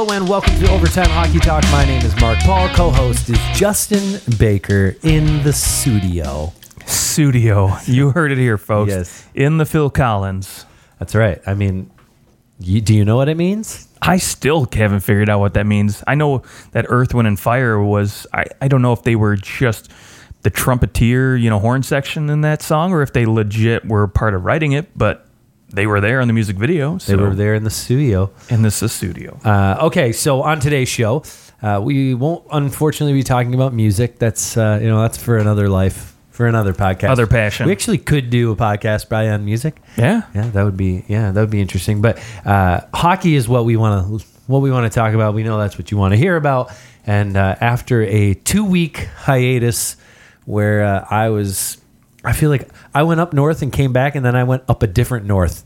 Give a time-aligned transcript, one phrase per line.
[0.00, 1.62] Hello and welcome to Overtime Hockey Talk.
[1.64, 2.70] My name is Mark Paul.
[2.70, 6.54] Co-host is Justin Baker in the studio.
[6.86, 7.76] Studio.
[7.84, 8.88] You heard it here, folks.
[8.88, 9.28] Yes.
[9.34, 10.64] In the Phil Collins.
[10.98, 11.42] That's right.
[11.46, 11.90] I mean,
[12.58, 13.88] you, do you know what it means?
[14.00, 16.02] I still haven't figured out what that means.
[16.06, 19.36] I know that Earth, Wind, and Fire was, I, I don't know if they were
[19.36, 19.90] just
[20.40, 24.32] the trumpeter, you know, horn section in that song or if they legit were part
[24.32, 25.26] of writing it, but
[25.72, 26.98] they were there in the music video.
[26.98, 28.30] So, They were there in the studio.
[28.50, 29.38] And this is studio.
[29.44, 31.22] Uh, okay, so on today's show,
[31.62, 34.18] uh, we won't unfortunately be talking about music.
[34.18, 37.66] That's uh, you know that's for another life, for another podcast, Other passion.
[37.66, 39.80] We actually could do a podcast probably on music.
[39.96, 40.22] yeah.
[40.34, 42.00] Yeah, that would be yeah, that would be interesting.
[42.02, 45.34] But uh, hockey is what we want to what we want to talk about.
[45.34, 46.72] We know that's what you want to hear about.
[47.06, 49.96] And uh, after a two week hiatus,
[50.44, 51.79] where uh, I was,
[52.24, 54.82] I feel like I went up north and came back, and then I went up
[54.82, 55.64] a different north.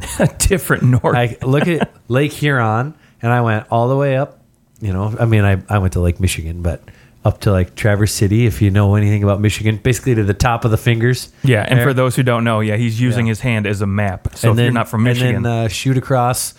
[0.20, 1.16] A different north.
[1.16, 4.40] I look at Lake Huron, and I went all the way up.
[4.80, 6.82] You know, I mean, I I went to Lake Michigan, but.
[7.24, 10.64] Up to like Traverse City, if you know anything about Michigan, basically to the top
[10.64, 11.30] of the fingers.
[11.42, 11.66] yeah.
[11.68, 11.86] And there.
[11.86, 13.30] for those who don't know, yeah, he's using Yeah.
[13.32, 14.28] his hand as a map.
[14.36, 16.54] So if you're not from Michigan, and then uh, shoot across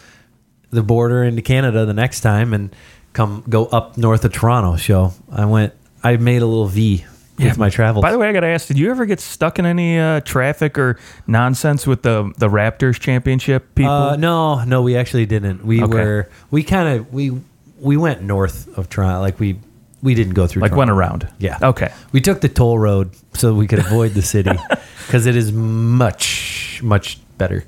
[0.69, 2.75] the border into Canada the next time, and
[3.13, 4.75] come go up north of Toronto.
[4.75, 5.73] So I went.
[6.03, 7.05] I made a little V
[7.39, 8.03] with my travels.
[8.03, 10.21] By the way, I got to ask: Did you ever get stuck in any uh,
[10.21, 13.91] traffic or nonsense with the the Raptors championship people?
[13.91, 15.65] uh, no, no, we actually didn't.
[15.65, 15.93] We Okay.
[15.93, 17.31] were we kind of we
[17.79, 19.21] we went north of Toronto.
[19.21, 19.59] Like we
[20.01, 20.61] we didn't go through.
[20.61, 20.79] like Toronto.
[20.79, 21.27] went around.
[21.39, 21.57] Yeah.
[21.61, 21.91] Okay.
[22.11, 24.51] We took the toll road so we could avoid the city
[25.07, 27.65] because it is much, much better.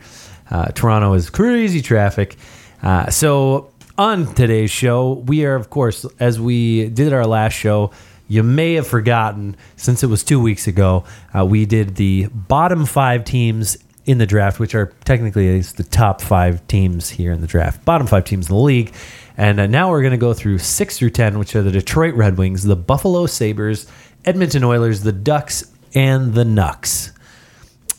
[0.49, 2.35] Uh, Toronto is crazy traffic.
[2.83, 7.91] Uh, so, on today's show, we are, of course, as we did our last show,
[8.31, 11.03] you may have forgotten since it was two weeks ago,
[11.37, 16.21] uh, we did the bottom five teams in the draft, which are technically the top
[16.21, 18.93] five teams here in the draft, bottom five teams in the league.
[19.35, 22.13] And uh, now we're going to go through six through 10, which are the Detroit
[22.13, 23.85] Red Wings, the Buffalo Sabres,
[24.23, 27.11] Edmonton Oilers, the Ducks, and the Nucks.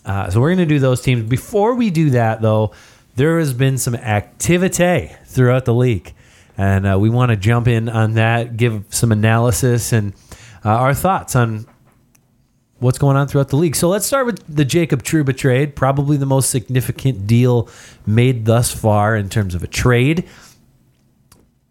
[0.07, 1.29] Uh, so we're going to do those teams.
[1.29, 2.73] Before we do that, though,
[3.17, 6.15] there has been some activity throughout the league.
[6.57, 10.13] And uh, we want to jump in on that, give some analysis and
[10.65, 11.67] uh, our thoughts on
[12.79, 13.77] what's going on throughout the league.
[13.77, 17.69] So let's start with the Jacob Trouba trade, probably the most significant deal
[18.07, 20.29] made thus far in terms of a trade.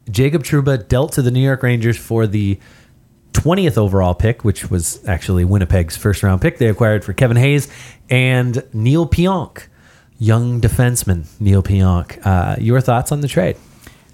[0.10, 2.58] Jacob Trouba dealt to the New York Rangers for the
[3.34, 6.58] 20th overall pick, which was actually Winnipeg's first round pick.
[6.58, 7.68] They acquired for Kevin Hayes
[8.10, 9.68] and Neil Pionk,
[10.18, 12.26] young defenseman Neil Pionk.
[12.26, 13.58] Uh, your thoughts on the trade?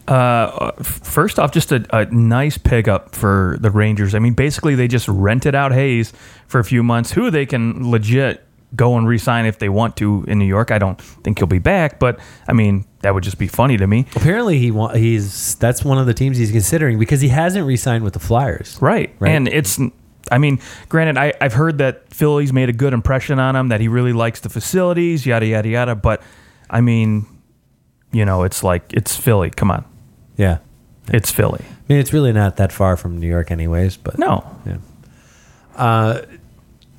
[0.07, 4.16] Uh, first off, just a, a nice pickup for the Rangers.
[4.16, 6.13] I mean, basically, they just rented out Hayes
[6.47, 8.44] for a few months, who they can legit
[8.75, 10.72] go and re-sign if they want to in New York.
[10.72, 13.88] I don't think he'll be back, but I mean, that would just be funny to
[13.88, 14.06] me.
[14.16, 18.03] Apparently, he wa- he's that's one of the teams he's considering because he hasn't re-signed
[18.03, 18.78] with the Flyers.
[18.81, 19.13] Right.
[19.19, 19.31] Right.
[19.31, 19.79] And it's,
[20.31, 23.79] I mean, granted, I, I've heard that Philly's made a good impression on him, that
[23.81, 25.95] he really likes the facilities, yada, yada, yada.
[25.95, 26.22] But
[26.69, 27.25] I mean,
[28.12, 29.50] you know, it's like, it's Philly.
[29.50, 29.85] Come on.
[30.38, 30.59] Yeah,
[31.09, 31.64] It's Philly.
[31.64, 33.98] I mean it's really not that far from New York, anyways.
[33.98, 34.46] But No.
[34.66, 34.78] Yeah.
[35.75, 36.22] Uh,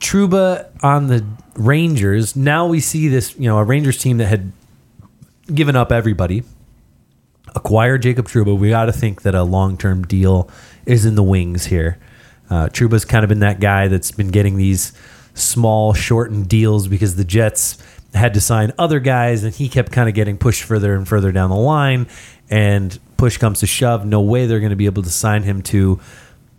[0.00, 1.24] Trouba on the
[1.56, 2.36] Rangers.
[2.36, 4.52] Now we see this, you know, a Rangers team that had
[5.52, 6.44] given up everybody,
[7.54, 8.56] acquired Jacob Trouba.
[8.56, 10.48] We got to think that a long term deal
[10.86, 11.98] is in the wings here.
[12.50, 14.92] Uh, Trouba's kind of been that guy that's been getting these
[15.34, 17.78] small, shortened deals because the Jets
[18.14, 21.30] had to sign other guys, and he kept kind of getting pushed further and further
[21.32, 22.06] down the line.
[22.48, 25.60] And push comes to shove, no way they're going to be able to sign him
[25.64, 26.00] to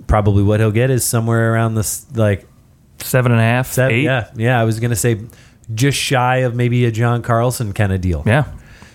[0.06, 2.46] probably what he'll get is somewhere around this like
[3.02, 4.04] Seven and a half, seven, eight.
[4.04, 5.22] yeah yeah I was gonna say
[5.74, 8.24] just shy of maybe a John Carlson kind of deal.
[8.26, 8.44] Yeah.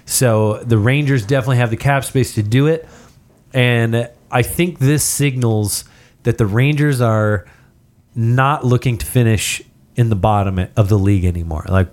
[0.04, 2.86] So the Rangers definitely have the cap space to do it,
[3.54, 5.84] and I think this signals
[6.24, 7.46] that the Rangers are
[8.14, 9.62] not looking to finish
[9.96, 11.64] in the bottom of the league anymore.
[11.68, 11.88] Like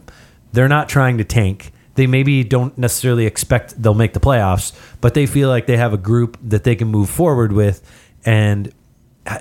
[0.52, 1.72] they're not trying to tank.
[2.02, 5.94] They maybe don't necessarily expect they'll make the playoffs, but they feel like they have
[5.94, 7.88] a group that they can move forward with.
[8.26, 8.74] And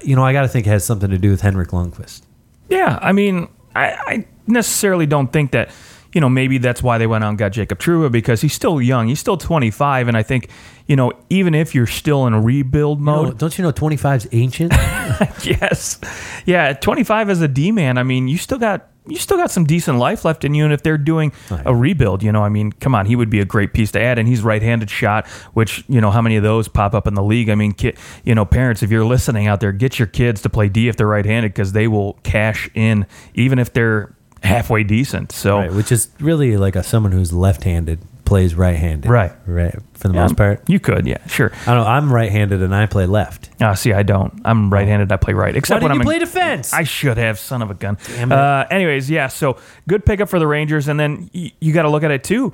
[0.03, 2.21] you know, I got to think it has something to do with Henrik Lundqvist.
[2.69, 5.71] Yeah, I mean, I, I necessarily don't think that,
[6.13, 8.79] you know, maybe that's why they went out and got Jacob Trouba because he's still
[8.79, 9.09] young.
[9.09, 10.09] He's still 25.
[10.09, 10.51] And I think,
[10.87, 14.29] you know, even if you're still in a rebuild mode, don't you know 25 is
[14.33, 14.73] ancient?
[15.45, 15.99] yes.
[16.45, 19.65] Yeah, 25 as a D man, I mean, you still got you still got some
[19.65, 20.65] decent life left in you.
[20.65, 23.31] And if they're doing oh, a rebuild, you know, I mean, come on, he would
[23.31, 24.19] be a great piece to add.
[24.19, 27.23] And he's right-handed shot, which you know, how many of those pop up in the
[27.23, 27.51] league?
[27.51, 30.49] I mean, ki- you know, parents, if you're listening out there, get your kids to
[30.49, 35.33] play D if they're right-handed because they will cash in, even if they're halfway decent.
[35.33, 38.01] So right, which is really like a someone who's left-handed
[38.31, 39.11] plays right-handed.
[39.11, 39.33] Right.
[39.47, 39.75] Right.
[39.95, 40.63] For the Yeah, most part.
[40.69, 41.51] You could, yeah, sure.
[41.67, 41.91] I don't know.
[41.91, 43.51] I'm right-handed and I play left.
[43.61, 44.41] Ah, see, I don't.
[44.45, 45.11] I'm right-handed.
[45.13, 45.55] I play right.
[45.55, 46.73] Except Why when I'm in- play defense?
[46.73, 47.99] I should have, son of a gun.
[48.07, 48.39] Damn it.
[48.39, 49.27] Uh, anyways, yeah.
[49.27, 52.25] So good pickup for the Rangers, and then y- you got to look at it
[52.25, 52.53] too.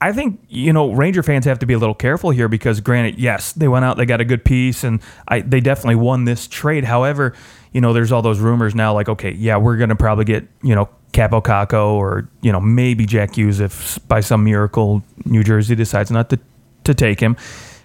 [0.00, 3.18] I think you know Ranger fans have to be a little careful here because, granted,
[3.18, 6.46] yes, they went out, they got a good piece, and I, they definitely won this
[6.46, 6.84] trade.
[6.84, 7.32] However,
[7.72, 10.46] you know, there's all those rumors now, like, okay, yeah, we're going to probably get
[10.62, 15.42] you know Kaapo Kakko or you know maybe Jack Hughes if by some miracle New
[15.42, 16.38] Jersey decides not to
[16.84, 17.36] to take him,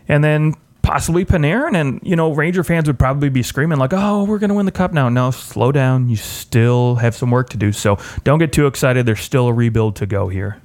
[0.08, 4.26] and then possibly Panarin, and you know Ranger fans would probably be screaming like, "Oh,
[4.26, 6.10] we're going to win the cup now." No, slow down.
[6.10, 9.06] You still have some work to do, so don't get too excited.
[9.06, 10.62] There's still a rebuild to go here.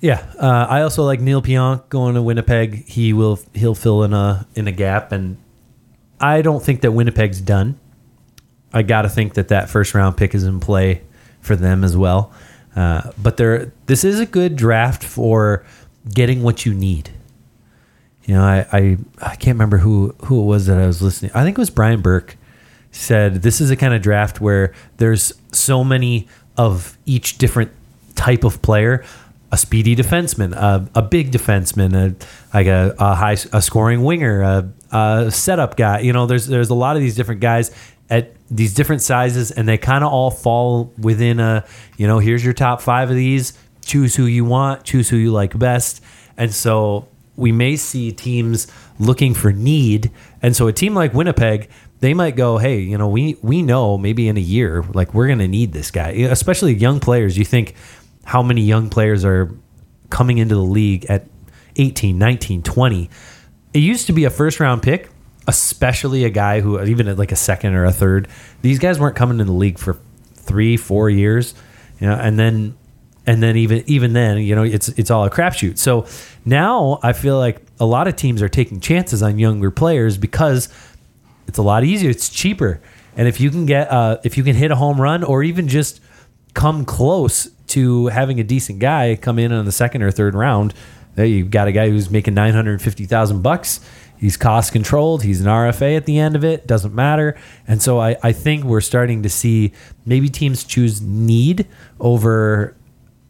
[0.00, 2.86] Yeah, uh, I also like Neil Pionk going to Winnipeg.
[2.86, 5.38] He will he'll fill in a in a gap, and
[6.20, 7.80] I don't think that Winnipeg's done.
[8.74, 11.00] I got to think that that first round pick is in play
[11.40, 12.32] for them as well.
[12.76, 15.64] Uh, but there, this is a good draft for
[16.12, 17.10] getting what you need.
[18.24, 21.32] You know, I, I I can't remember who who it was that I was listening.
[21.34, 22.36] I think it was Brian Burke
[22.90, 27.70] said this is a kind of draft where there's so many of each different
[28.14, 29.04] type of player
[29.50, 34.42] a speedy defenseman a, a big defenseman a, like a, a high a scoring winger
[34.42, 37.70] a, a setup guy you know there's there's a lot of these different guys
[38.10, 41.64] at these different sizes and they kind of all fall within a
[41.96, 43.52] you know here's your top five of these
[43.84, 46.02] choose who you want choose who you like best
[46.36, 47.06] and so
[47.38, 48.66] we may see teams
[48.98, 50.10] looking for need.
[50.42, 53.96] And so a team like Winnipeg, they might go, hey, you know, we we know
[53.96, 57.38] maybe in a year, like we're going to need this guy, especially young players.
[57.38, 57.74] You think
[58.24, 59.54] how many young players are
[60.10, 61.26] coming into the league at
[61.76, 63.10] 18, 19, 20.
[63.72, 65.08] It used to be a first round pick,
[65.48, 68.28] especially a guy who even at like a second or a third.
[68.62, 69.98] These guys weren't coming in the league for
[70.34, 71.54] three, four years,
[71.98, 72.76] you know, and then
[73.26, 75.78] and then even even then, you know, it's it's all a crapshoot.
[75.78, 76.06] So
[76.44, 80.68] now I feel like a lot of teams are taking chances on younger players because
[81.46, 82.80] it's a lot easier, it's cheaper,
[83.16, 85.66] and if you can get uh, if you can hit a home run or even
[85.66, 86.00] just
[86.52, 90.74] come close to having a decent guy come in on the second or third round,
[91.14, 93.80] there you've got a guy who's making nine hundred fifty thousand bucks.
[94.18, 95.22] He's cost controlled.
[95.22, 96.66] He's an RFA at the end of it.
[96.66, 97.36] Doesn't matter.
[97.66, 99.72] And so I, I think we're starting to see
[100.04, 101.66] maybe teams choose need
[102.00, 102.74] over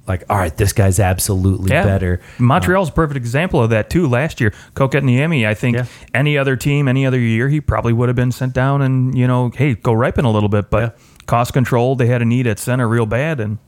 [0.06, 2.22] like, all right, this guy's absolutely better.
[2.38, 4.08] Montreal's a perfect example of that too.
[4.08, 5.84] Last year, Niemi, I think Yeah.
[6.14, 9.26] any other team, any other year, he probably would have been sent down and you
[9.26, 10.70] know, hey, go ripen a little bit.
[10.70, 11.02] But Yeah.
[11.26, 13.58] cost control, they had a need at center real bad, and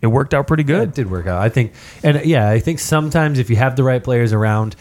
[0.00, 0.88] it worked out pretty Yeah, good.
[0.88, 1.42] It did work out.
[1.42, 1.72] I think,
[2.02, 4.74] and yeah, I think sometimes if you have the right players around,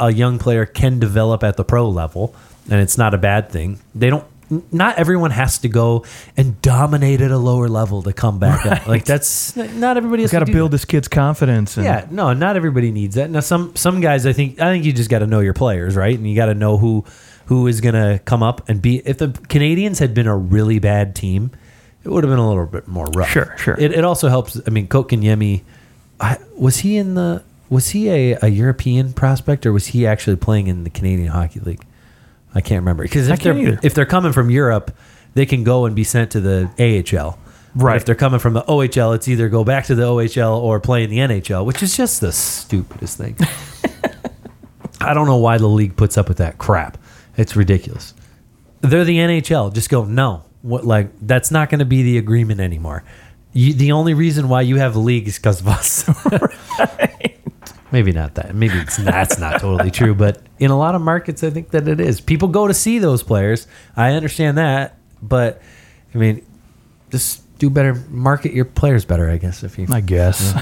[0.00, 2.34] a young player can develop at the pro level,
[2.70, 3.78] and it's not a bad thing.
[3.94, 4.24] They don't.
[4.72, 6.04] Not everyone has to go
[6.36, 8.88] and dominate at a lower level to come back up.
[8.88, 10.78] Like that's not everybody has Got to to do build that.
[10.78, 11.76] this kid's confidence.
[11.76, 13.30] And Yeah, no, not everybody needs that.
[13.30, 15.94] Now, some some guys, I think, I think you just got to know your players,
[15.94, 16.18] right?
[16.18, 17.04] And you got to know who
[17.46, 18.96] who is going to come up and be.
[19.04, 21.52] If the Canadiens had been a really bad team,
[22.02, 23.28] it would have been a little bit more rough.
[23.30, 23.76] Sure, sure.
[23.78, 24.60] It, it also helps.
[24.66, 25.62] I mean, Kotkaniemi,
[26.18, 30.36] I was he in the was he a, a European prospect or was he actually
[30.36, 31.84] playing in the Canadian Hockey League?
[32.54, 33.78] I can't remember because if they're either.
[33.82, 34.94] if they're coming from Europe,
[35.34, 37.38] they can go and be sent to the AHL.
[37.74, 37.96] But Right.
[37.96, 41.04] if they're coming from the OHL, it's either go back to the OHL or play
[41.04, 43.36] in the NHL, which is just the stupidest thing.
[45.00, 46.98] I don't know why the league puts up with that crap.
[47.36, 48.12] It's ridiculous.
[48.80, 49.72] They're the NHL.
[49.72, 50.42] Just go no.
[50.62, 53.04] What like that's not going to be the agreement anymore.
[53.52, 56.08] You, the only reason why you have a league is because of us.
[57.92, 58.54] Maybe not that.
[58.54, 61.88] Maybe it's that's not totally true, but in a lot of markets, I think that
[61.88, 62.20] it is.
[62.20, 63.66] People go to see those players.
[63.96, 65.60] I understand that, but
[66.14, 66.46] I mean,
[67.10, 67.94] just do better.
[68.08, 69.62] Market your players better, I guess.
[69.62, 70.54] If you I guess.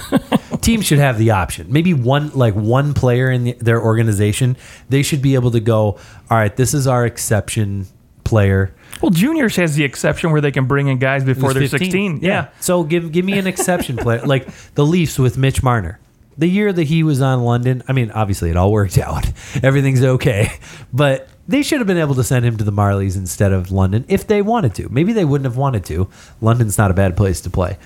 [0.61, 1.73] teams should have the option.
[1.73, 4.57] Maybe one like one player in the, their organization,
[4.89, 5.99] they should be able to go.
[6.31, 7.87] All right, this is our exception
[8.25, 8.75] player.
[9.01, 12.21] Well, juniors has the exception where they can bring in guys before they're 16.
[12.21, 12.49] Yeah.
[12.61, 15.99] So give give me an exception player like the Leafs with Mitch Marner.
[16.39, 19.31] The year that he was on London, I mean, obviously it all worked out.
[19.63, 20.53] Everything's okay,
[20.93, 24.05] but they should have been able to send him to the Marlies instead of London
[24.09, 24.89] if they wanted to.
[24.89, 26.09] Maybe they wouldn't have wanted to.
[26.41, 27.77] London's not a bad place to play.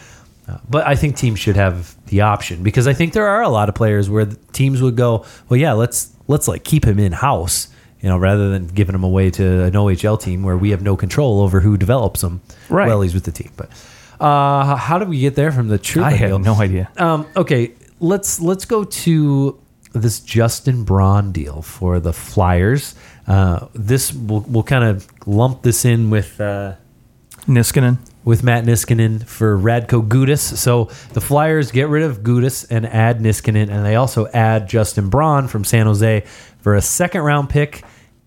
[0.48, 3.48] Uh, but I think teams should have the option because I think there are a
[3.48, 7.12] lot of players where teams would go, well, yeah, let's let's like keep him in
[7.12, 7.68] house,
[8.00, 10.96] you know, rather than giving him away to an OHL team where we have no
[10.96, 12.88] control over who develops him Right.
[12.88, 13.52] while he's with the team.
[13.56, 13.70] But
[14.20, 16.02] uh, how did we get there from the true?
[16.02, 16.90] I have no idea.
[16.96, 17.70] Um, okay,
[18.02, 19.58] let's let's go to
[19.92, 22.94] this Justin Braun deal for the Flyers.
[23.26, 26.40] Uh, this we'll, we'll kind of lump this in with.
[26.40, 26.74] Uh,
[27.46, 27.98] Niskanen.
[28.24, 30.56] with Matt Niskanen for Radko Gudas.
[30.56, 35.08] So the Flyers get rid of Gudas and add Niskanen, and they also add Justin
[35.08, 36.20] Braun from San Jose
[36.60, 37.82] for a second round pick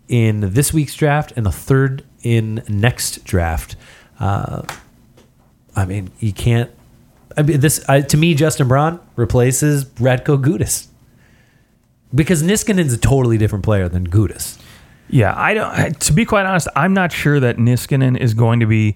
[0.09, 3.77] in this week's draft and a third in next draft.
[4.19, 4.63] Uh,
[5.75, 6.71] I mean, you can't.
[7.37, 10.87] I mean, this I, to me, Justin Braun replaces Radko Gudas
[12.13, 14.59] because Niskanen's a totally different player than Gudas.
[15.09, 15.99] Yeah, I don't.
[16.01, 18.95] To be quite honest, I'm not sure that Niskanen is going to be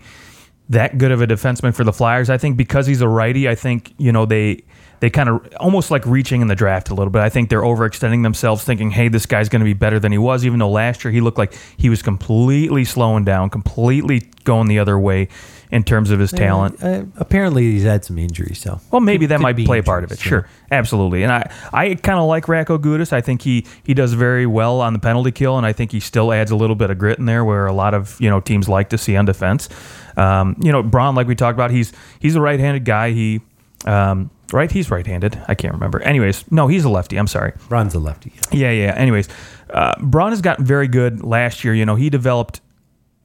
[0.70, 2.30] that good of a defenseman for the Flyers.
[2.30, 4.64] I think because he's a righty, I think you know they
[5.02, 7.22] they kind of almost like reaching in the draft a little bit.
[7.22, 10.18] I think they're overextending themselves, thinking, "Hey, this guy's going to be better than he
[10.18, 14.68] was." Even though last year he looked like he was completely slowing down, completely going
[14.68, 15.28] the other way
[15.72, 16.84] in terms of his talent.
[16.84, 18.58] Uh, apparently, he's had some injuries.
[18.60, 20.20] So Well, maybe Could- that could might be play a part of it.
[20.20, 21.22] Sure, absolutely.
[21.24, 23.14] And I, I kind of like Radko Gudas.
[23.14, 26.00] I think he he does very well on the penalty kill, and I think he
[26.00, 28.40] still adds a little bit of grit in there, where a lot of you know
[28.40, 29.70] teams like to see on defense.
[30.18, 33.12] Um, you know, Braun, like we talked about, he's he's a right-handed guy.
[33.12, 33.42] He
[33.86, 35.40] um, right, he's right-handed.
[35.48, 36.02] I can't remember.
[36.02, 37.16] Anyways, no, he's a lefty.
[37.18, 37.54] I'm sorry.
[37.70, 38.34] Braun's a lefty.
[38.52, 38.72] yeah.
[38.72, 38.94] Yeah, yeah.
[38.96, 39.30] Anyways,
[39.70, 41.74] uh, Braun has gotten very good last year.
[41.74, 42.60] You know, he developed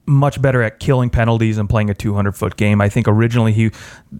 [0.07, 2.81] much better at killing penalties and playing a 200 foot game.
[2.81, 3.71] I think originally he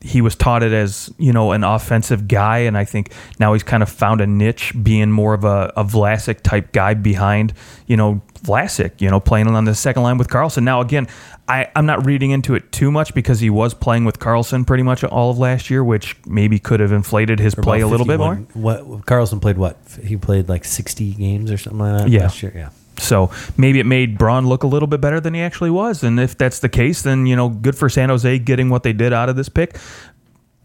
[0.01, 3.63] he was taught it as you know an offensive guy, and I think now he's
[3.63, 7.54] kind of found a niche, being more of a, a Vlasic type guy behind
[7.88, 10.63] you know Vlasic, you know playing on the second line with Karlsson.
[10.63, 11.08] Now again,
[11.48, 14.84] I I'm not reading into it too much because he was playing with Karlsson pretty
[14.84, 18.18] much all of last year, which maybe could have inflated his play a little bit
[18.18, 18.36] more.
[18.54, 19.58] What Karlsson played?
[19.58, 22.10] What he played like sixty games or something like that.
[22.10, 22.22] Yeah.
[22.22, 22.54] last year.
[22.56, 22.70] Yeah.
[23.00, 26.04] So maybe it made Braun look a little bit better than he actually was.
[26.04, 28.94] And if that's the case, then, you know, good for San Jose getting what they
[28.94, 29.78] did out of this pick,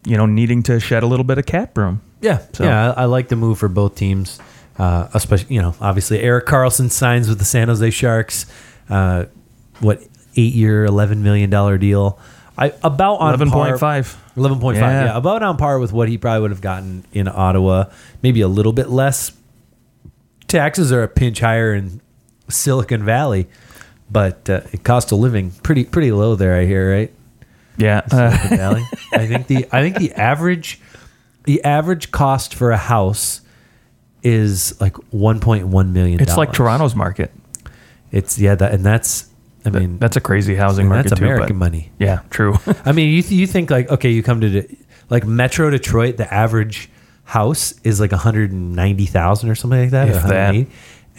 [0.04, 2.00] you know, needing to shed a little bit of cap room.
[2.20, 4.38] Yeah, So- yeah, I, I like the move for both teams.
[4.78, 8.46] Uh, especially, you know, obviously Erik Karlsson signs with the San Jose Sharks.
[8.88, 9.26] Uh,
[9.80, 10.00] what
[10.36, 12.18] eight year, eleven million dollar deal?
[12.56, 14.16] I about on Eleven par- point five.
[14.36, 14.90] Eleven point five.
[14.90, 15.04] Yeah.
[15.06, 17.86] Yeah, about on par with what he probably would have gotten in Ottawa.
[18.22, 19.32] Maybe a little bit less.
[20.48, 22.00] Taxes are a pinch higher in
[22.50, 23.46] Silicon Valley,
[24.10, 26.54] but uh, cost of living pretty pretty low there.
[26.54, 27.12] I hear right.
[27.76, 28.06] Yeah.
[28.08, 28.84] Silicon Valley.
[29.12, 30.80] I think the I think the average
[31.44, 33.40] the average cost for a house
[34.22, 36.20] is like 1.1 million.
[36.20, 37.32] it's like Toronto's market.
[38.12, 39.28] It's yeah, that and that's
[39.64, 41.24] I mean That's a crazy housing market that's too.
[41.24, 41.90] American but- money.
[41.98, 42.56] Yeah, true.
[42.84, 44.76] I mean, you th- you think like okay, you come to the,
[45.08, 46.90] like Metro Detroit, the average
[47.24, 50.66] house is like 190,000 or something like that, If that.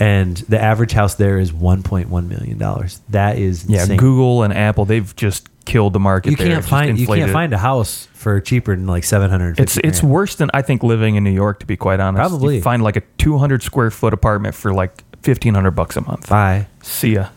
[0.02, 0.22] 180.
[0.22, 3.02] and the average house there is 1.1 million dollars.
[3.10, 3.98] That is yeah, insane.
[3.98, 6.48] Google and Apple, they've just killed the market You there.
[6.48, 9.60] can't Just find you inflated can't find a house for cheaper than like seven hundred.
[9.60, 11.60] It's it's worse than I think living in New York.
[11.60, 12.56] To be quite honest, Probably.
[12.58, 16.30] you find like a 200 square foot apartment for like 1500 bucks a month.
[16.30, 16.68] Bye.
[16.82, 17.30] See ya.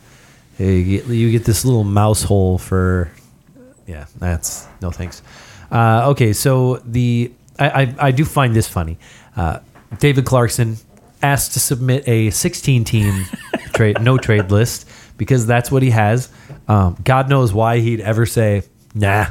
[0.56, 3.10] Hey, you get, you get this little mouse hole for,
[3.88, 5.20] yeah, that's no thanks.
[5.70, 8.96] Uh, okay, so the I, I, I do find this funny.
[9.36, 9.58] Uh,
[9.98, 10.76] David Clarkson
[11.24, 13.24] asked to submit a 16 team
[13.72, 16.28] trade no trade list because that's what he has.
[16.68, 18.62] Um, God knows why he'd ever say
[18.94, 19.26] nah.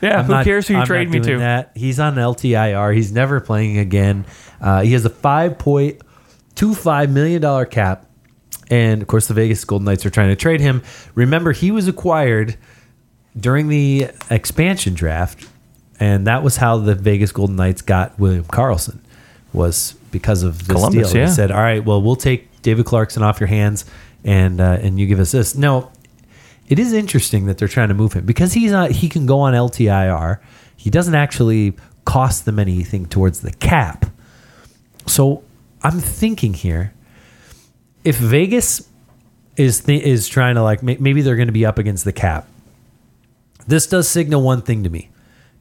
[0.00, 1.38] Yeah, I'm who not- cares who you I'm trade me to?
[1.38, 1.72] That.
[1.74, 2.94] He's on LTIR.
[2.96, 4.24] He's never playing again.
[4.60, 6.00] Uh, he has a five point
[6.54, 8.06] two five million dollar cap,
[8.70, 10.82] and of course the Vegas Golden Knights are trying to trade him.
[11.14, 12.56] Remember, he was acquired
[13.38, 15.46] during the expansion draft,
[15.98, 19.00] and that was how the Vegas Golden Knights got William Karlsson.
[19.52, 21.20] Was because of this Columbus, deal.
[21.20, 21.26] yeah.
[21.26, 23.84] They said, "All right, well, we'll take David Clarkson off your hands,
[24.24, 25.90] and uh, and you give us this." No,
[26.68, 29.40] it is interesting that they're trying to move him because he's not he can go
[29.40, 30.38] on LTIR.
[30.76, 31.74] He doesn't actually
[32.04, 34.06] cost them anything towards the cap.
[35.06, 35.42] So
[35.82, 36.92] I'm thinking here,
[38.04, 38.88] if Vegas
[39.56, 42.46] is th- is trying to like maybe they're going to be up against the cap.
[43.66, 45.10] This does signal one thing to me: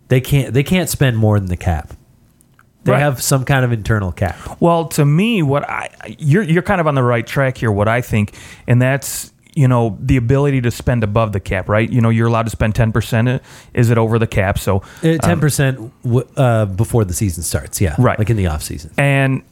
[0.08, 1.94] they can't they can't spend more than the cap.
[2.84, 3.00] They Right.
[3.02, 4.38] have some kind of internal cap.
[4.62, 7.72] Well, to me, what I you're you're kind of on the right track here.
[7.72, 8.34] What I think,
[8.68, 11.90] and that's you know the ability to spend above the cap, right?
[11.90, 13.42] You know, you're allowed to spend ten percent.
[13.74, 14.58] Is it over the cap?
[14.60, 15.92] So Ten percent
[16.38, 17.82] uh, before the season starts.
[17.82, 18.18] Yeah, Right.
[18.18, 18.92] Like in the off season.
[18.98, 19.44] and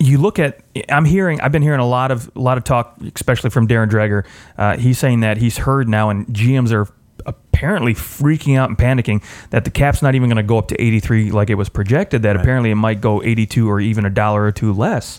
[0.00, 2.96] you look at i'm hearing i've been hearing a lot of a lot of talk
[3.14, 4.26] especially from darren dreger
[4.58, 6.88] uh, he's saying that he's heard now and gms are
[7.26, 10.80] apparently freaking out and panicking that the cap's not even going to go up to
[10.82, 14.44] 83 like it was projected that apparently it might go 82 or even a dollar
[14.44, 15.18] or two less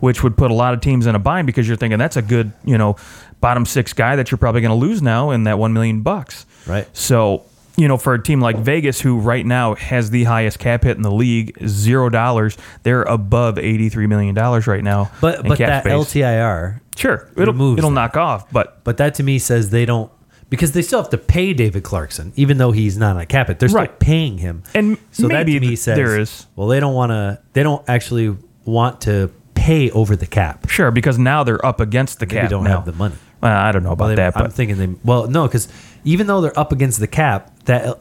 [0.00, 2.22] which would put a lot of teams in a bind because you're thinking that's a
[2.22, 2.96] good you know
[3.40, 6.46] bottom six guy that you're probably going to lose now in that 1 million bucks
[6.66, 6.88] Right.
[6.96, 7.44] so,
[7.76, 10.96] you know, for a team like Vegas, who right now has the highest cap hit
[10.96, 15.10] in the league, zero dollars, they're above eighty-three million dollars right now.
[15.20, 15.92] But but that space.
[15.92, 17.94] LTIR sure, it'll it'll that.
[17.94, 20.10] knock off, but But that to me says they don't
[20.54, 23.50] because they still have to pay David Clarkson, even though he's not on a cap
[23.50, 23.58] it.
[23.58, 23.98] They're still Right.
[23.98, 26.46] paying him, And so that maybe to me th- says there is.
[26.56, 27.38] Well, they don't want to.
[27.52, 30.68] They don't actually want to pay over the cap.
[30.68, 32.50] Sure, because now they're up against the Maybe cap.
[32.50, 32.76] don't now.
[32.76, 33.14] have the money.
[33.40, 34.88] Well, I don't know about Well, they- that, I'm but thinking they.
[35.04, 35.68] Well, no, because
[36.04, 37.98] even though they're up against the cap, that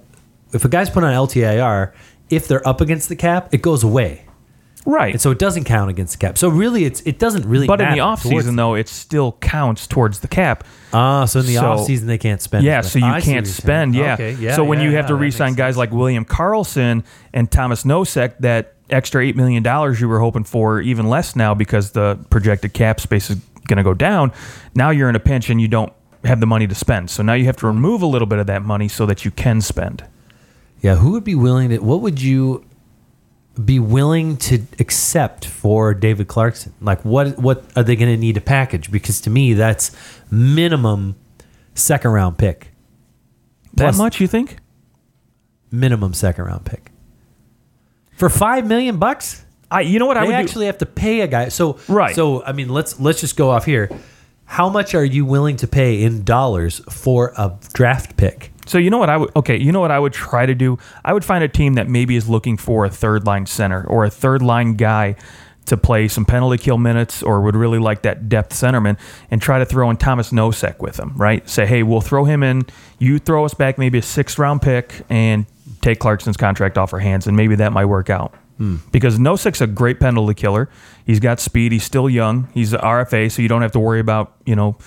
[0.53, 1.91] if a guy's put on LTIR,
[2.29, 4.23] if they're up against the cap, it goes away,
[4.85, 5.13] right.
[5.13, 6.37] and so it doesn't count against the cap.
[6.37, 7.67] So really, it's it doesn't really.
[7.67, 10.63] but in the matter off towards- season, though, it still counts towards the cap.
[10.93, 12.63] Ah, so in the So- off season they can't spend.
[12.65, 13.95] Yeah, as so you I see can't you're spend.
[13.95, 14.13] Yeah.
[14.13, 14.55] Okay, yeah.
[14.55, 17.83] So when yeah, you yeah, have to that re-sign guys like William Karlsson and Thomas
[17.83, 22.19] Nosek, that extra eight million dollars you were hoping for, even less now because the
[22.29, 23.37] projected cap space is
[23.67, 24.31] going to go down.
[24.75, 25.91] Now you're in a pinch and you don't
[26.25, 27.09] have the money to spend.
[27.09, 29.31] So now you have to remove a little bit of that money so that you
[29.31, 30.03] can spend.
[30.81, 31.77] Yeah, who would be willing to?
[31.79, 32.65] What would you
[33.63, 36.73] be willing to accept for David Clarkson?
[36.81, 38.91] Like, what what are they going to need to package?
[38.91, 39.91] Because to me, that's
[40.31, 41.15] minimum
[41.75, 42.71] second round pick.
[43.75, 44.57] That Plus- much, you think?
[45.71, 46.93] Minimum second round pick
[48.15, 49.43] for five million bucks.
[49.69, 51.49] I, you know what I would actually have to pay a guy.
[51.49, 52.15] So Right.
[52.15, 53.89] So I mean, let's let's just go off here.
[54.45, 58.52] How much are you willing to pay in dollars for a draft pick?
[58.65, 59.35] So you know what I would?
[59.35, 60.77] Okay, you know what I would try to do?
[61.03, 64.05] I would find a team that maybe is looking for a third line center or
[64.05, 65.15] a third line guy
[65.65, 68.97] to play some penalty kill minutes or would really like that depth centerman
[69.31, 71.47] and try to throw in Thomas Nosek with him, right?
[71.47, 72.63] Say, hey, we'll throw him in.
[72.99, 75.45] You throw us back maybe a sixth round pick and
[75.81, 78.33] take Clarkson's contract off our hands, and maybe that might work out.
[78.57, 78.77] Hmm.
[78.91, 80.69] Because Nosek's a great penalty killer.
[81.05, 81.71] He's got speed.
[81.71, 82.49] He's still young.
[82.53, 84.77] He's an RFA, so you don't have to worry about you know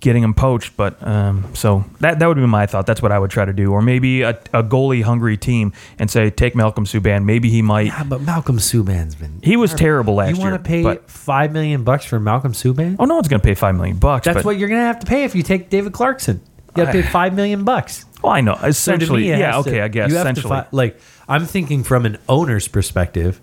[0.00, 0.76] getting him poached.
[0.76, 2.86] But um, so that that would be my thought.
[2.86, 6.10] That's what I would try to do, or maybe a, a goalie hungry team and
[6.10, 7.24] say take Malcolm Subban.
[7.24, 7.86] Maybe he might.
[7.86, 9.40] Yeah, but Malcolm Subban's been.
[9.42, 10.46] He was terrible last You year.
[10.46, 12.96] You want to pay but, five million bucks for Malcolm Subban?
[12.98, 14.24] oh no one's going to pay five million bucks.
[14.24, 16.40] That's but, what you're gonna have to pay if you take David Clarkson.
[16.76, 18.04] You got to pay five million bucks.
[18.22, 18.54] Well, I know.
[18.54, 19.54] So to Essentially, me, it yeah.
[19.54, 20.10] has to- Okay, I guess.
[20.12, 23.40] to Essentially, fi- like I'm thinking from an owner's perspective.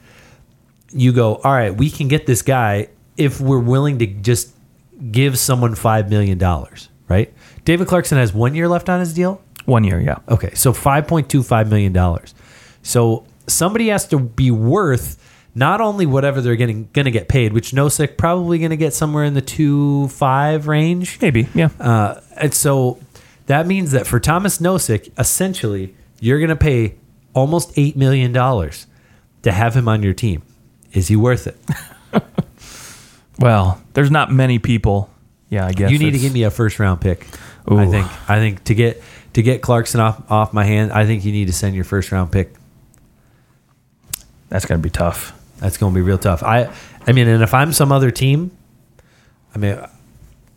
[0.91, 1.75] You go, all right.
[1.75, 2.87] We can get this guy
[3.17, 4.54] if we're willing to just
[5.11, 7.33] give someone five million dollars, right?
[7.63, 9.41] David Clarkson has one year left on his deal.
[9.65, 9.99] one year.
[9.99, 10.19] Yeah.
[10.29, 12.33] Okay, so five point two five million dollars.
[12.83, 15.21] So somebody has to be worth
[15.55, 18.93] not only whatever they're getting going to get paid, which Nosek probably going to get
[18.93, 21.19] somewhere in the two five range.
[21.21, 21.47] Maybe.
[21.55, 21.69] Yeah.
[21.79, 22.99] Uh, and so
[23.47, 26.95] that means that for Thomas Nosek, essentially, you're going to pay
[27.33, 28.87] almost eight million dollars
[29.43, 30.41] to have him on your team.
[30.93, 31.57] Is he worth it?
[33.39, 35.09] well, there's not many people.
[35.49, 37.27] Yeah, I guess you need to it's- give me a first round pick.
[37.67, 37.89] I Ooh.
[37.91, 38.29] think.
[38.29, 39.01] I think to get
[39.33, 42.11] to get Clarkson off off my hand, I think you need to send your first
[42.11, 42.53] round pick
[44.49, 45.33] That's going to be tough.
[45.59, 46.43] That's going to be real tough.
[46.43, 46.71] I,
[47.07, 48.51] I mean, and if I'm some other team,
[49.53, 49.79] I mean,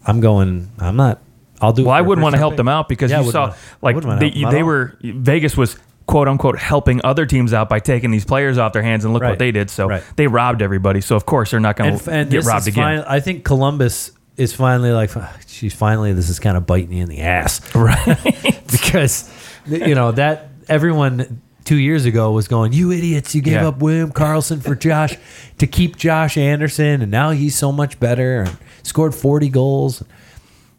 [0.07, 0.71] I'm going.
[0.79, 1.21] I'm not.
[1.61, 1.83] I'll do.
[1.83, 2.57] it Well, I for a wouldn't want to round help pick.
[2.59, 4.51] them out because Yeah, I you wouldn't saw wanna- like wouldn't wanna they, them at
[4.53, 4.67] they all.
[4.67, 5.77] were Vegas was
[6.09, 9.23] quote unquote helping other teams out by taking these players off their hands and look
[9.23, 9.31] Right.
[9.31, 9.71] what they did.
[9.71, 10.03] So Right.
[10.17, 11.01] they robbed everybody.
[11.01, 13.05] So of course they're not going to get robbed again.
[13.07, 16.99] I think Columbus is finally like, ah, she's finally this is kind of biting me
[17.01, 18.19] in the ass Right.
[18.73, 19.31] because
[19.67, 23.35] you know that everyone two years ago was going, "You idiots!
[23.35, 23.69] You gave Yeah.
[23.69, 25.15] up William Karlsson for Josh
[25.59, 30.03] to keep Josh Anderson, and now he's so much better and scored 40 goals."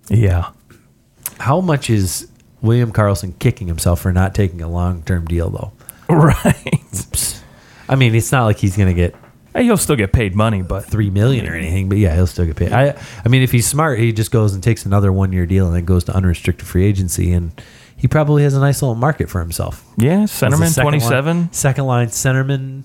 [0.10, 0.48] yeah.
[1.38, 2.29] How much is
[2.62, 5.72] William Karlsson kicking himself for not taking a long term deal though?
[6.14, 7.42] Right.
[7.88, 9.16] I mean, it's not like he's going to get
[9.54, 12.46] Hey, He'll still get paid money, but three million or anything, but yeah, he'll still
[12.46, 12.72] get paid.
[12.72, 12.96] I,
[13.26, 15.76] I mean, if he's smart, he just goes and takes another one year deal and
[15.76, 17.52] then goes to unrestricted free agency, and
[17.98, 19.84] he probably has a nice little market for himself.
[19.98, 21.52] yeah, centerman twenty seven.
[21.52, 22.84] second line centerman.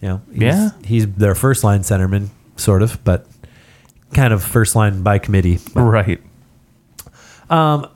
[0.00, 0.70] You know, he's, Yeah.
[0.84, 3.26] he's their first line centerman, sort of, but
[4.14, 5.60] kind of first line by committee.
[5.74, 6.20] Right.
[7.50, 7.88] Um,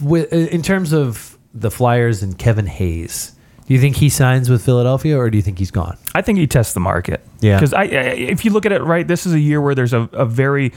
[0.00, 3.34] With, uh, in terms of the Flyers and Kevin Hayes,
[3.66, 5.96] do you think he signs with Philadelphia or do you think he's gone?
[6.14, 7.24] I think he tests the market.
[7.40, 7.56] Yeah.
[7.56, 9.92] Because I, I, if you look at it right, this is a year where there's
[9.92, 10.72] a, a very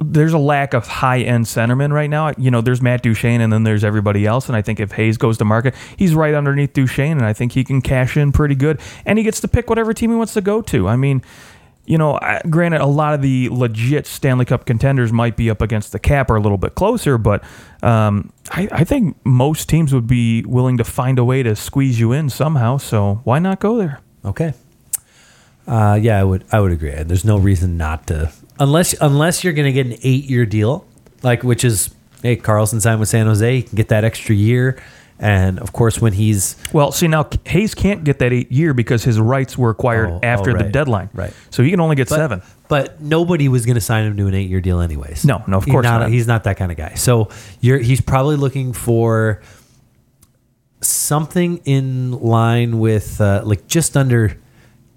[0.00, 2.32] there's a lack of high end centermen right now.
[2.38, 4.48] You know, there's Matt Duchene and then there's everybody else.
[4.48, 7.52] And I think if Hayes goes to market, he's right underneath Duchene, and I think
[7.52, 8.80] he can cash in pretty good.
[9.04, 10.88] And he gets to pick whatever team he wants to go to.
[10.88, 11.22] I mean,
[11.88, 12.18] you know,
[12.50, 16.30] granted, a lot of the legit Stanley Cup contenders might be up against the cap
[16.30, 17.42] or a little bit closer, but
[17.82, 21.98] um, I, I think most teams would be willing to find a way to squeeze
[21.98, 22.76] you in somehow.
[22.76, 24.00] So why not go there?
[24.22, 24.52] Okay.
[25.66, 26.44] Uh, yeah, I would.
[26.52, 26.94] I would agree.
[27.02, 30.86] There's no reason not to, unless unless you're going to get an eight year deal,
[31.22, 31.90] like which is
[32.22, 34.80] hey Karlsson signed with San Jose, you can get that extra year,
[35.20, 39.02] And of course, when he's Well, see now Hayes can't get that eight year because
[39.02, 41.10] his rights were acquired Oh, after oh, the deadline.
[41.12, 41.32] Right.
[41.50, 42.42] So he can only get but, seven.
[42.68, 45.24] but nobody was going to sign him to an eight-year deal, anyways.
[45.24, 46.02] No, no, of He's course not.
[46.02, 46.10] not.
[46.10, 46.94] He's not that kind of guy.
[46.94, 49.42] So you're he's probably looking for
[50.80, 54.36] something in line with uh, like just under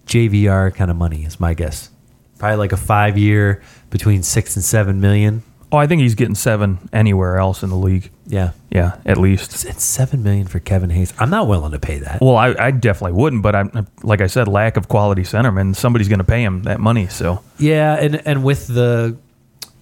[0.05, 1.89] JVR kind of money is my guess.
[2.37, 5.43] Probably like a five-year between six and seven million.
[5.71, 8.11] Oh, I think he's getting seven anywhere else in the league.
[8.27, 9.65] Yeah, Yeah, at least.
[9.65, 11.13] it's seven million for Kevin Hayes.
[11.17, 12.19] I'm not willing to pay that.
[12.19, 15.75] Well, I, I definitely wouldn't, but I'm like I said, lack of quality centerman.
[15.75, 17.07] Somebody's going to pay him that money.
[17.07, 19.17] So Yeah, and and with the,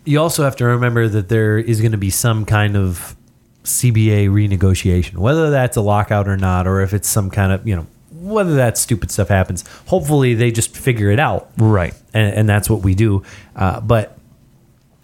[0.05, 3.15] you also have to remember that there is going to be some kind of
[3.63, 7.75] CBA renegotiation, whether that's a lockout or not, or if it's some kind of you
[7.75, 9.63] know whether that stupid stuff happens.
[9.87, 11.95] Hopefully, they just figure it out, right.
[12.13, 13.23] and, and that's what we do.
[13.55, 14.18] Uh, but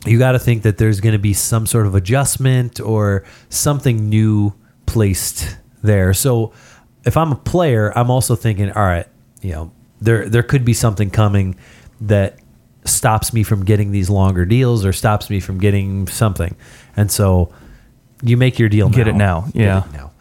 [0.07, 4.09] you got to think that there's going to be some sort of adjustment or something
[4.09, 4.53] new
[4.85, 6.13] placed there.
[6.13, 6.53] So
[7.05, 9.07] if I'm a player, I'm also thinking, all right,
[9.41, 11.55] you know, there there could be something coming
[12.01, 12.39] that
[12.83, 16.55] stops me from getting these longer deals or stops me from getting something.
[16.95, 17.53] And so
[18.21, 18.95] you make your deal now.
[18.95, 19.11] Get now.
[19.11, 19.85] it now, yeah.
[19.85, 20.11] it now.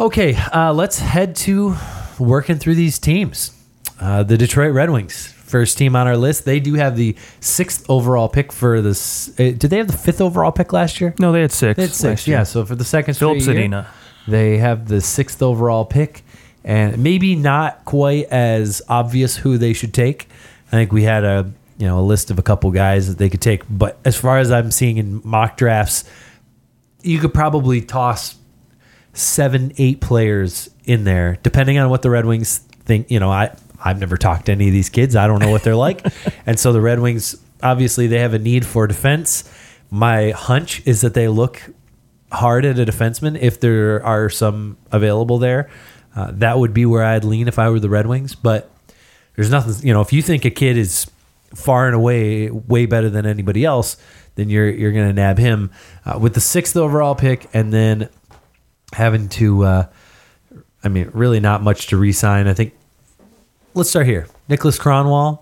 [0.00, 1.76] Okay, uh, let's head to
[2.18, 3.52] working through these teams.
[4.00, 6.44] Uh, the Detroit Red Wings, first team on our list.
[6.44, 9.28] They do have the sixth overall pick for this.
[9.38, 11.14] Uh, did they have the fifth overall pick last year?
[11.20, 11.76] No, they had six.
[11.76, 12.26] They had six.
[12.26, 12.42] Yeah.
[12.42, 13.86] So for the second Filip Zadina.
[14.26, 16.24] they have the sixth overall pick,
[16.64, 20.28] and maybe not quite as obvious who they should take.
[20.72, 23.30] I think we had a you know a list of a couple guys that they
[23.30, 26.02] could take, but as far as I'm seeing in mock drafts,
[27.02, 28.34] you could probably toss
[29.12, 33.08] seven, eight players in there, depending on what the Red Wings think.
[33.08, 35.14] You know, I I've never talked to any of these kids.
[35.14, 36.04] I don't know what they're like,
[36.46, 39.44] and so the Red Wings obviously they have a need for defense.
[39.90, 41.62] My hunch is that they look
[42.32, 45.70] hard at a defenseman if there are some available there.
[46.16, 48.70] Uh, that would be where I'd lean if I were the Red Wings, but
[49.34, 49.86] there's nothing.
[49.86, 51.10] You know, if you think a kid is
[51.54, 53.96] far and away way better than anybody else,
[54.36, 55.70] then you're you're going to nab him
[56.04, 58.08] uh, with the sixth overall pick, and then
[58.92, 59.64] having to.
[59.64, 59.86] Uh,
[60.84, 62.46] I mean, really not much to re-sign.
[62.46, 62.74] I think.
[63.74, 64.28] Let's start here.
[64.48, 65.40] Nicholas Kronwall,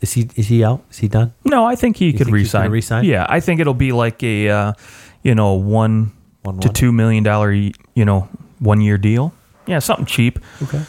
[0.00, 0.84] is he is he out?
[0.90, 1.34] Is he done?
[1.44, 2.70] No, I think he could think he's gonna resign.
[2.70, 3.04] re-sign?
[3.04, 4.72] Yeah, I think it'll be like a, uh,
[5.22, 6.74] you know, one, One to one?
[6.74, 7.72] two million dollar, you
[8.04, 8.28] know,
[8.60, 9.32] one year deal.
[9.66, 10.38] Yeah, something cheap.
[10.62, 10.82] Okay.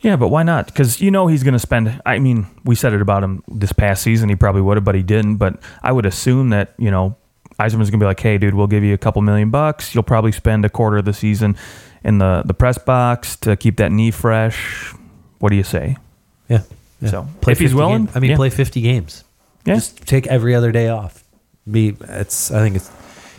[0.00, 0.66] Yeah, but why not?
[0.66, 2.00] Because you know he's going to spend.
[2.04, 4.28] I mean, we said it about him this past season.
[4.28, 5.36] He probably would have, but he didn't.
[5.36, 7.16] But I would assume that you know
[7.58, 9.94] Yzerman's going to be like, "Hey, dude, we'll give you a couple million bucks.
[9.94, 11.56] You'll probably spend a quarter of the season
[12.04, 14.92] in the the press box to keep that knee fresh."
[15.38, 15.96] What do you say?
[16.58, 16.62] Yeah.
[17.00, 17.10] yeah.
[17.10, 18.16] So, if he's willing, games.
[18.16, 18.36] I mean, yeah.
[18.36, 19.24] play 50 games.
[19.64, 19.74] Yeah.
[19.74, 21.24] Just take every other day off.
[21.70, 22.50] Be it's.
[22.50, 22.90] I think it's.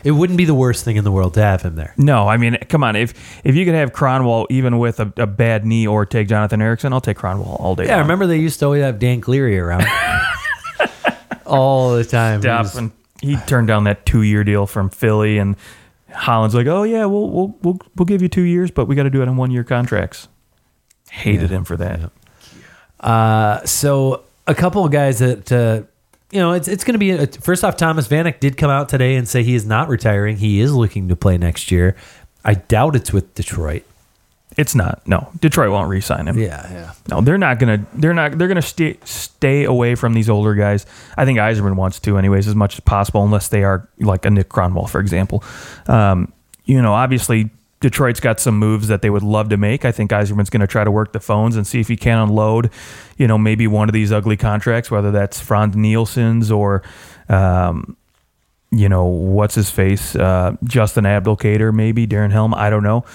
[0.03, 1.93] It wouldn't be the worst thing in the world to have him there.
[1.97, 2.95] No, I mean, come on.
[2.95, 6.61] If if you could have Kronwall even with a, a bad knee, or take Jonathan
[6.61, 7.85] Ericsson, I'll take Kronwall all day.
[7.87, 9.85] Yeah, I remember they used to always have Dan Cleary around
[11.45, 12.41] all the time.
[12.41, 12.79] He was-
[13.21, 15.55] he turned down that two year deal from Philly, and
[16.13, 19.03] Holland's like, "Oh yeah, we'll we'll we'll, we'll give you two years, but we got
[19.03, 20.27] to do it on one year contracts."
[21.09, 22.11] Hated him for that.
[23.05, 25.83] Uh, so a couple of guys that uh,
[26.31, 27.77] you know, it's it's going to be a, first off.
[27.77, 30.37] Thomas Vanek did come out today and say he is not retiring.
[30.37, 31.95] He is looking to play next year.
[32.43, 33.83] I doubt it's with Detroit.
[34.57, 35.01] It's not.
[35.05, 36.37] No, Detroit won't re-sign him.
[36.37, 36.93] Yeah, yeah.
[37.09, 37.85] No, they're not gonna.
[37.93, 38.37] They're not.
[38.37, 40.85] They're gonna stay stay away from these older guys.
[41.17, 44.29] I think Yzerman wants to, anyways, as much as possible, unless they are like a
[44.29, 45.43] Nick Kronwall, for example.
[45.87, 46.31] Um,
[46.65, 47.49] you know, obviously
[47.85, 49.85] Detroit's got some moves that they would love to make.
[49.85, 52.17] I think Yzerman's going to try to work the phones and see if he can
[52.17, 52.71] unload,
[53.15, 56.81] you know, maybe one of these ugly contracts, whether that's Frans Nielsen's or,
[57.29, 57.95] um,
[58.71, 62.55] you know, what's his face, uh, Justin Abdelkader, maybe Darren Helm.
[62.55, 63.05] I don't know.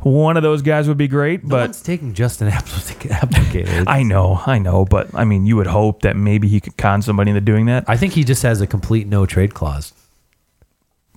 [0.00, 3.84] One of those guys would be great, No but taking Justin Applicator.
[3.86, 7.00] I know, I know, but I mean, you would hope that maybe he could con
[7.00, 7.84] somebody into doing that.
[7.88, 9.94] I think he just has a complete no trade clause,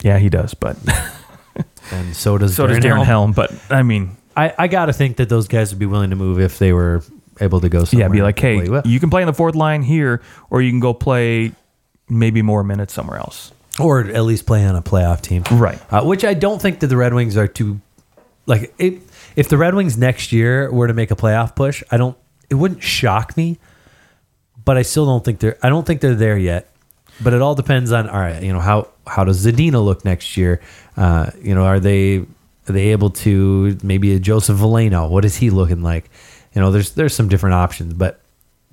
[0.03, 0.77] Yeah, he does, but
[1.91, 3.31] and so does so does Darren Helm.
[3.33, 6.15] But I mean, I, I got to think that those guys would be willing to
[6.15, 7.03] move if they were
[7.39, 8.07] able to go somewhere.
[8.07, 8.81] yeah, be like, hey, Play well.
[8.85, 11.51] you can play in the fourth line here, or you can go play
[12.09, 13.51] maybe more minutes somewhere else.
[13.79, 15.79] or at least play on a playoff team, Right.
[15.91, 17.79] Uh, which I don't think that the Red Wings are too
[18.45, 18.73] like.
[18.77, 19.01] It,
[19.35, 22.15] if the Red Wings next year were to make a playoff push, I don't.
[22.51, 23.57] It wouldn't shock me,
[24.63, 25.57] but I still don't think they're.
[25.63, 26.69] I don't think they're there yet.
[27.21, 28.41] But it all depends on all right.
[28.43, 30.61] You know how how does Zadina look next year?
[30.97, 35.09] Uh, you know, are they are they able to maybe a Joseph Veleno?
[35.09, 36.09] What is he looking like?
[36.53, 38.21] You know, there's there's some different options, but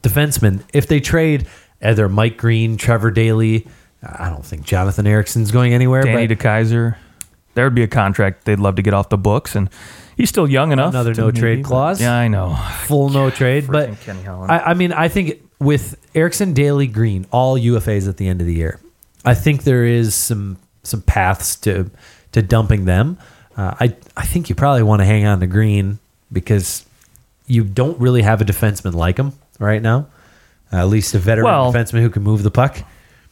[0.02, 1.46] defensemen, if they trade
[1.82, 3.66] either Mike Green, Trevor Daly,
[4.02, 6.02] I don't think Jonathan Ericsson's going anywhere.
[6.02, 6.96] Danny but DeKeyser.
[7.54, 9.68] There would be a contract they'd love to get off the books, and
[10.16, 10.90] he's still young enough.
[10.90, 12.00] Another no trade clause?
[12.00, 12.54] Yeah, I know.
[12.84, 13.66] full no trade.
[13.66, 13.90] But.
[14.48, 18.46] I, I mean, I think with Ericsson, Daly, Green, all UFAs at the end of
[18.46, 18.78] the year,
[19.24, 21.90] I think there is some some paths to
[22.32, 23.18] to dumping them.
[23.56, 25.98] Uh, I I think you probably want to hang on to Green
[26.32, 26.84] because
[27.46, 30.06] you don't really have a defenseman like him right now.
[30.72, 32.78] Uh, at least a veteran Well- defenseman who can move the puck.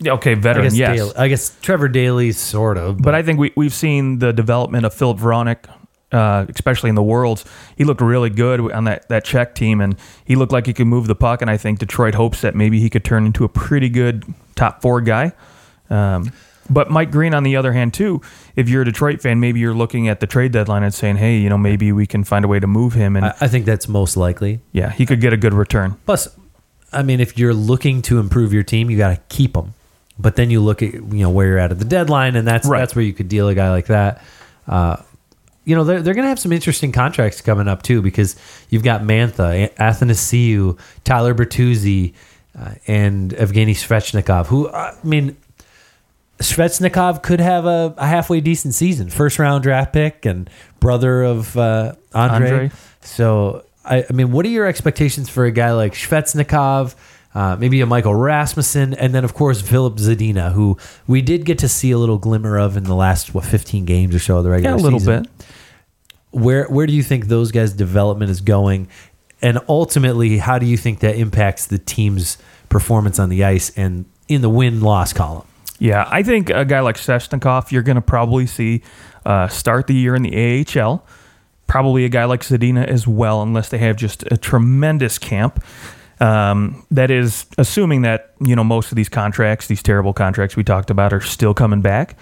[0.00, 0.96] Yeah, okay, I veteran, guess, yes.
[0.96, 4.86] Daly, I guess Trevor Daly sort of, But I think we, we've seen the development
[4.86, 5.64] of Filip Hronek,
[6.12, 7.44] uh, especially in the Worlds.
[7.76, 10.86] He looked really good on that, that Czech team, and he looked like he could
[10.86, 11.42] move the puck.
[11.42, 14.24] And I think Detroit hopes that maybe he could turn into a pretty good
[14.54, 15.32] top four guy.
[15.90, 16.32] Um,
[16.70, 18.20] but Mike Green, on the other hand, too,
[18.54, 21.38] if you're a Detroit fan, maybe you're looking at the trade deadline and saying, hey,
[21.38, 23.16] you know, maybe we can find a way to move him.
[23.16, 24.60] And I, I think that's most likely.
[24.72, 25.96] yeah, he could get a good return.
[26.04, 26.28] Plus,
[26.92, 29.72] I mean, if you're looking to improve your team, you got to keep them.
[30.18, 32.66] But then you look at you know where you're at at the deadline, and that's
[32.66, 32.80] Right.
[32.80, 34.20] that's where you could deal a guy like that.
[34.66, 34.96] Uh,
[35.64, 38.34] you know, they're, they're going to have some interesting contracts coming up too because
[38.68, 42.14] you've got Mantha, Athanasiu, Tyler Bertuzzi,
[42.58, 44.46] uh, and Evgeny Svechnikov.
[44.46, 45.36] Who I mean,
[46.38, 50.48] Svechnikov could have a, a halfway decent season, first round draft pick and
[50.80, 52.50] brother of uh, Andre.
[52.50, 52.70] Andre.
[53.00, 56.94] So, I, I mean, what are your expectations for a guy like Svechnikov,
[57.34, 61.58] uh, maybe a Michael Rasmussen, and then, of course, Filip Zadina, who we did get
[61.58, 64.44] to see a little glimmer of in the last, what, 15 games or so of
[64.44, 64.78] the regular season?
[64.78, 65.22] Yeah, a little season.
[65.22, 65.46] bit.
[66.30, 68.88] Where, where do you think those guys' development is going?
[69.42, 74.04] And ultimately, how do you think that impacts the team's performance on the ice and
[74.28, 75.46] in the win loss column?
[75.78, 78.82] Yeah, I think a guy like Svechnikov, you're going to probably see
[79.24, 81.06] uh, start the year in the AHL.
[81.66, 85.62] Probably a guy like Zadina as well, unless they have just a tremendous camp.
[86.20, 90.64] Um, that is assuming that you know most of these contracts, these terrible contracts we
[90.64, 92.16] talked about, are still coming back.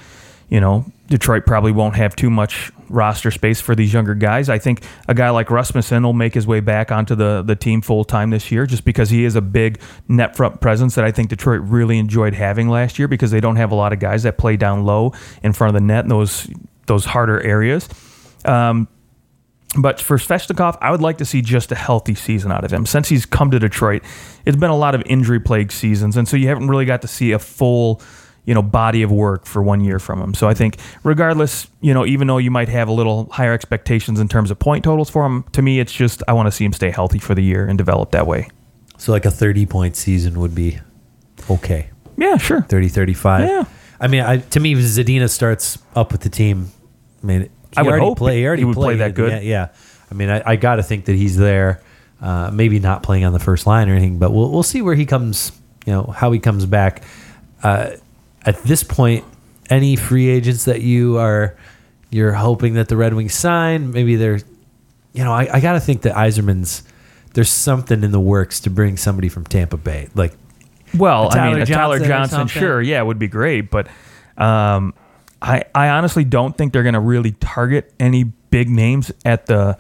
[0.51, 4.49] You know, Detroit probably won't have too much roster space for these younger guys.
[4.49, 7.83] I think a guy like Rasmussen will make his way back onto the, the team
[7.83, 11.11] full time this year just because he is a big net front presence that I
[11.11, 14.23] think Detroit really enjoyed having last year because they don't have a lot of guys
[14.25, 16.49] that play down low in front of the net in those
[16.87, 17.89] those harder areas.
[18.45, 18.89] Um,
[19.77, 22.87] but for Svechnikov, I would like to see just a healthy season out of him.
[22.87, 24.03] Since he's come to Detroit,
[24.47, 27.09] it's been a lot of injury plagued seasons, and so you haven't really got to
[27.09, 28.01] see a full,
[28.47, 30.33] you know, body of work for one year from him.
[30.33, 34.19] So I think, regardless, you know, even though you might have a little higher expectations
[34.21, 36.65] in terms of point totals for him, to me, it's just I want to see
[36.65, 38.49] him stay healthy for the year and develop that way.
[38.99, 40.79] So, like a 30 point season would be
[41.51, 41.91] okay.
[42.17, 42.63] Yeah, sure.
[42.63, 43.49] 30 35.
[43.49, 43.65] Yeah.
[44.01, 46.71] I mean, I, to me, Zadina starts up with the team.
[47.23, 49.33] I mean, he I would already hope play, he already he would play that good.
[49.33, 49.69] Yeah, yeah.
[50.11, 51.83] I mean, I, I got to think that he's there.
[52.21, 54.95] Uh, maybe not playing on the first line or anything, but we'll we'll see where
[54.95, 55.53] he comes.
[55.85, 57.03] You know how he comes back.
[57.63, 57.91] Uh,
[58.47, 59.25] at this point,
[59.69, 61.57] any free agents that you are
[62.11, 64.39] you're hoping that the Red Wings sign, maybe they're,
[65.13, 66.85] you know, I, I got to think that Yzerman's
[67.35, 70.33] there's something in the works to bring somebody from Tampa Bay, like
[70.97, 73.89] Well, I mean, a Tyler Johnson Johnson, sure, yeah, would be great, but
[74.39, 74.95] um,
[75.43, 79.77] I I honestly don't think they're going to really target any big names at the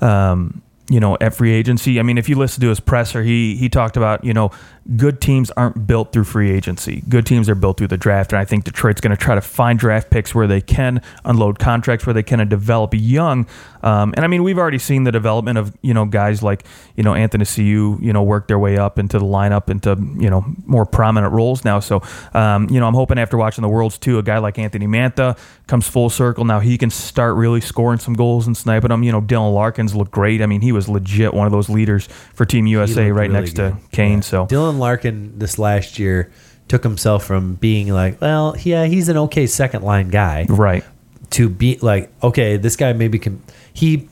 [0.00, 2.00] um, you know at free agency.
[2.00, 4.50] I mean, if you listen to his presser, he he talked about you know
[4.94, 7.02] good teams aren't built through free agency.
[7.08, 9.40] Good teams are built through the draft, and I think Detroit's going to try to
[9.40, 13.46] find draft picks where they can unload contracts where they can and develop young.
[13.82, 16.64] Um, and I mean, we've already seen the development of you know guys like
[16.96, 20.44] you know Athanasiu, you know, work their way up into the lineup into you know
[20.64, 21.80] more prominent roles now.
[21.80, 22.02] So
[22.34, 25.38] um, you know, I'm hoping after watching the Worlds too, a guy like Anthony Mantha
[25.66, 26.44] comes full circle.
[26.44, 29.02] Now he can start really scoring some goals and sniping them.
[29.02, 30.42] You know, Dylan Larkins looked great.
[30.42, 33.52] I mean, he was legit one of those leaders for Team USA right really next
[33.54, 33.72] good.
[33.72, 34.18] to Kane.
[34.18, 34.20] Yeah.
[34.20, 36.30] So Dylan Larkin this last year
[36.68, 40.84] took himself from being like, well, yeah, he's an okay second line guy right.
[41.30, 44.08] to be like, okay, this guy maybe can he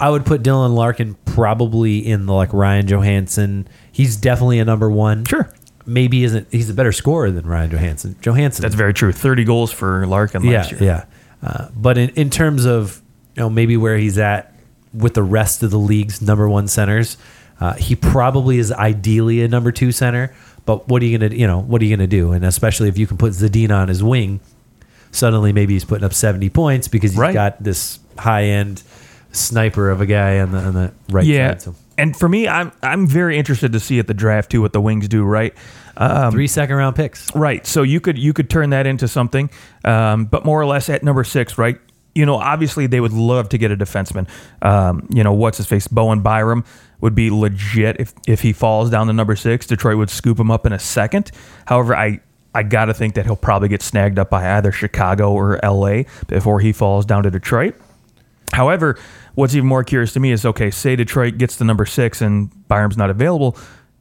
[0.00, 3.66] I would put Dylan Larkin probably in the like Ryan Johansen.
[3.92, 5.24] He's definitely a number one.
[5.24, 5.52] Sure.
[5.86, 8.16] Maybe isn't he's a better scorer than Ryan Johansen.
[8.20, 9.12] Johansen That's very true.
[9.12, 10.82] 30 goals for Larkin yeah, last year.
[10.82, 11.04] yeah.
[11.42, 13.02] Uh, but in, in terms of
[13.36, 14.54] you know maybe where he's at
[14.92, 17.16] with the rest of the league's number one centers,
[17.64, 20.34] uh, he probably is ideally a number two center.
[20.66, 22.32] But what are you gonna you know what are you gonna do?
[22.32, 24.40] And especially if you can put Zadina on his wing,
[25.10, 27.34] suddenly maybe he's putting up seventy points because he's Right.
[27.34, 28.82] got this high end
[29.32, 31.50] sniper of a guy on the on the right Yeah.
[31.50, 31.62] side.
[31.62, 34.72] So And for me, I'm I'm very interested to see at the draft too what
[34.72, 35.22] the Wings do.
[35.24, 35.54] Right.
[35.96, 37.32] Um, three second round picks.
[37.36, 37.64] Right.
[37.66, 39.50] So you could you could turn that into something,
[39.84, 41.78] um, but more or less at number six, right?
[42.14, 44.28] You know, obviously they would love to get a defenseman.
[44.62, 45.88] Um, you know, what's his face?
[45.88, 46.64] Bowen Byram
[47.00, 49.66] would be legit if if he falls down to number six.
[49.66, 51.30] Detroit would scoop him up in a second.
[51.66, 52.20] However, I
[52.54, 56.04] I got to think that he'll probably get snagged up by either Chicago or LA
[56.28, 57.74] before he falls down to Detroit.
[58.52, 58.96] However,
[59.34, 62.68] what's even more curious to me is okay, say Detroit gets the number six and
[62.68, 63.58] Byram's not available.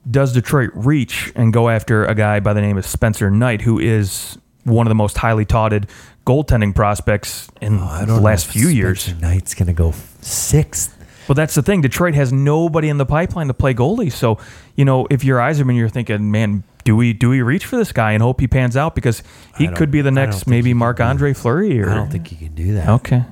[0.09, 3.79] Does Detroit reach and go after a guy by the name of Spencer Knight, who
[3.79, 5.87] is one of the most highly touted
[6.25, 9.01] goaltending prospects in oh, I the last know if few years?
[9.03, 10.97] Spencer Knight's going to go sixth.
[11.27, 11.81] Well, that's the thing.
[11.81, 14.11] Detroit has nobody in the pipeline to play goalie.
[14.11, 14.37] So,
[14.75, 17.93] you know, if you're Yzerman, you're thinking, man, do we do we reach for this
[17.93, 19.23] guy and hope he pans out because
[19.57, 22.37] he could be the next maybe he Marc Andre Fleury or I don't think you
[22.37, 22.89] can do that.
[22.89, 23.23] okay.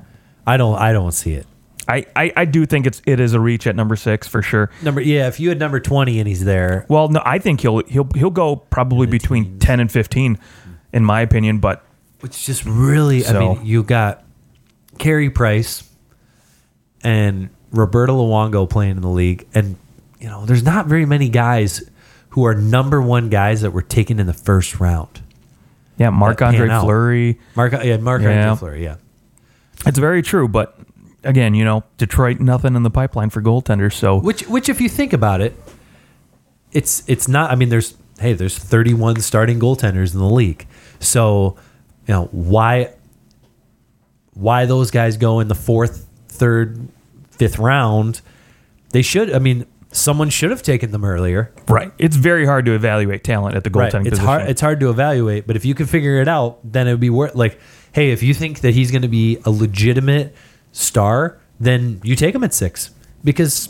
[0.46, 0.76] I don't.
[0.76, 1.46] I don't see it.
[1.88, 4.70] I, I, I do think it's it is a reach at number six for sure.
[4.82, 5.28] Number yeah.
[5.28, 8.30] If you had number twenty and he's there, Well, no, I think he'll he'll he'll
[8.30, 10.38] go probably between ten and fifteen,
[10.92, 11.58] in my opinion.
[11.58, 11.84] But
[12.22, 14.24] which just really, I mean, you got
[14.98, 15.88] Carey Price
[17.02, 19.76] and Roberto Luongo playing in the league, and
[20.20, 21.82] you know, there's not very many guys
[22.30, 25.20] who are number one guys that were taken in the first round.
[25.98, 26.68] yeah, Marc Andre.
[26.68, 28.50] Fleury, Mark, yeah, Mark Yeah.
[28.50, 28.96] Andre Fleury, yeah.
[29.84, 30.46] it's very true.
[30.46, 30.78] But
[31.24, 33.94] again, you know, Detroit nothing in the pipeline for goaltenders.
[33.94, 35.54] So Which, which, if you think about it,
[36.70, 37.50] it's it's not.
[37.50, 40.66] I mean, there's hey, there's 31 starting goaltenders in the league,
[41.00, 41.56] so
[42.06, 42.90] you know why
[44.34, 46.88] why those guys go in the fourth, third,
[47.30, 48.20] fifth round.
[48.90, 49.32] They should.
[49.32, 51.52] I mean, someone should have taken them earlier.
[51.68, 53.92] right, it's very hard to evaluate talent at the Right.
[53.92, 54.26] goaltending It's position.
[54.26, 54.48] hard.
[54.50, 57.10] It's hard to evaluate, but if you can figure it out, then it would be
[57.10, 57.34] worth.
[57.34, 57.58] Like,
[57.92, 60.34] hey, if you think that he's going to be a legitimate
[60.72, 62.90] star, then you take him at six
[63.22, 63.68] because,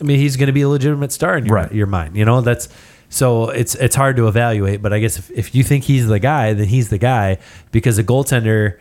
[0.00, 1.72] I mean, he's going to be a legitimate star in your, Right.
[1.72, 2.16] your mind.
[2.16, 2.68] You know, that's
[3.10, 4.80] so it's it's hard to evaluate.
[4.80, 7.36] But I guess if, if you think he's the guy, then he's the guy
[7.72, 8.78] because a goaltender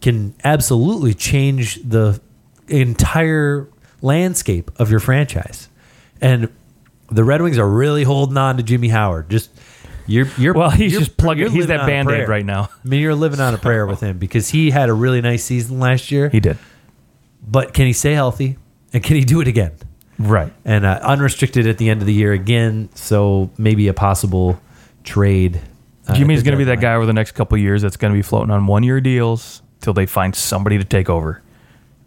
[0.00, 2.20] can absolutely change the
[2.68, 3.68] entire
[4.02, 5.68] landscape of your franchise.
[6.20, 6.48] And
[7.10, 9.28] the Red Wings are really holding on to Jimmy Howard.
[9.30, 9.50] Just
[10.06, 12.68] you're you're Well, he's you're- just plugging- he's that on Band-Aid right now.
[12.84, 15.44] I mean, you're living on a prayer with him because he had a really nice
[15.44, 16.28] season last year.
[16.28, 16.58] he did
[17.46, 18.58] But can he stay healthy?
[18.92, 19.72] And can he do it again?
[20.18, 20.52] Right.
[20.64, 22.88] And uh, unrestricted at the end of the year again.
[22.94, 24.60] So maybe a possible
[25.04, 25.60] trade.
[26.08, 27.82] uh, Jimmy's at the going to be that guy over the next couple of years
[27.82, 31.10] that's going to be floating on one year deals till they find somebody to take
[31.10, 31.42] over.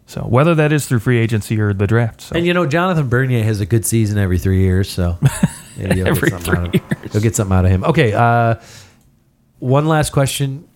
[0.06, 2.20] So whether that is through free agency or the draft.
[2.22, 2.36] So.
[2.36, 5.18] And you know, Jonathan Bernier has a good season every three years, so
[5.76, 7.84] maybe you'll, Every get something out three of, you'll get something out of him.
[7.84, 8.54] Okay, uh,
[9.58, 10.68] one last question: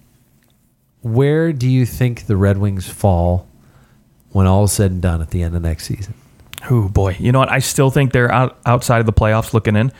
[1.02, 3.46] Where do you think the Red Wings fall
[4.30, 6.14] when all is said and done at the end of next season?
[6.68, 7.50] Oh boy, you know what?
[7.50, 9.92] I still think they're out, outside of the playoffs looking in.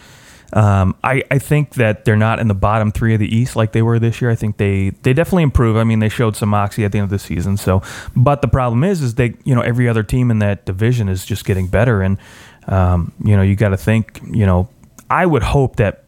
[0.52, 3.70] Um, I, I think that they're not in the bottom three of the East like
[3.70, 4.30] they were this year.
[4.30, 5.76] I think they they definitely improve.
[5.76, 7.56] I mean, they showed some moxie at the end of the season.
[7.56, 7.82] So,
[8.16, 11.24] but the problem is, is they you know every other team in that division is
[11.24, 12.18] just getting better, and
[12.66, 14.20] um, you know you got to think.
[14.28, 14.68] You know,
[15.08, 16.04] I would hope that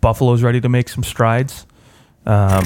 [0.00, 1.66] Buffalo's ready to make some strides.
[2.24, 2.64] Um,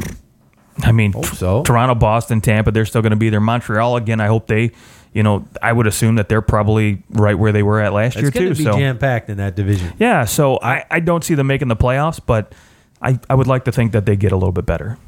[0.82, 1.62] I mean, so.
[1.62, 3.40] Toronto, Boston, Tampa, they're still going to be there.
[3.40, 4.20] Montreal again.
[4.20, 4.72] I hope they,
[5.16, 8.26] you know, I would assume that they're probably right where they were at last year
[8.28, 8.54] It's going too.
[8.54, 9.94] to be So jam packed in that division.
[9.98, 12.54] yeah, so I, I don't see them making the playoffs, but
[13.00, 14.98] I, I would like to think that they get a little bit better.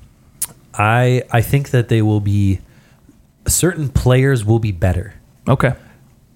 [0.74, 2.60] I I think that they will be
[3.46, 5.14] certain players will be better.
[5.46, 5.74] Okay.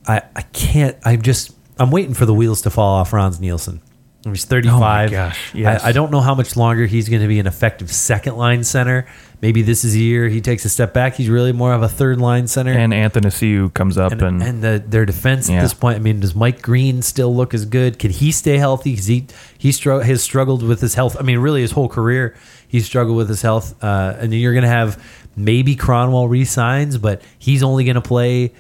[0.07, 0.97] I, I can't.
[1.05, 1.55] I'm just.
[1.79, 3.81] I'm waiting for the wheels to fall off Frans Nielsen.
[4.25, 5.09] He's 35.
[5.09, 5.83] Oh gosh, yes.
[5.83, 8.63] I, I don't know how much longer he's going to be an effective second line
[8.63, 9.07] center.
[9.41, 11.15] Maybe this is a year he takes a step back.
[11.17, 12.71] He's really more of a third line center.
[12.73, 15.57] And Athanasiu comes up and, and, and the, their defense Yeah.
[15.57, 15.97] at this point.
[15.97, 17.99] I mean, does Mike Green still look as good?
[17.99, 18.95] Can he stay healthy?
[18.95, 19.27] he
[19.59, 21.17] he str- has struggled with his health.
[21.19, 22.37] I mean, really, his whole career
[22.69, 23.75] he struggled with his health.
[23.83, 25.03] Uh, and then you're going to have
[25.35, 28.53] maybe Kronwall resigns, but he's only going to play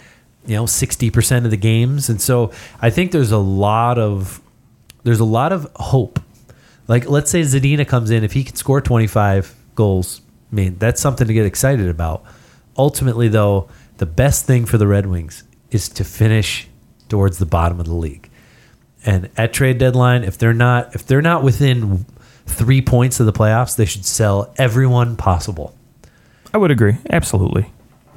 [0.45, 2.09] you know sixty percent of the games.
[2.09, 4.41] And so I think there's a lot of
[5.05, 6.21] there's a lot of hope.
[6.89, 11.01] Like let's say Zadina comes in, if he can score 25 goals, I mean that's
[11.01, 12.25] something to get excited about.
[12.77, 16.69] Ultimately, though, the best thing for the Red Wings is to finish
[17.09, 18.31] towards the bottom of the league.
[19.05, 22.07] And at trade deadline, if they're not if they're not within
[22.47, 25.77] three points of the playoffs, they should sell everyone possible.
[26.55, 26.97] I would agree.
[27.11, 27.71] Absolutely.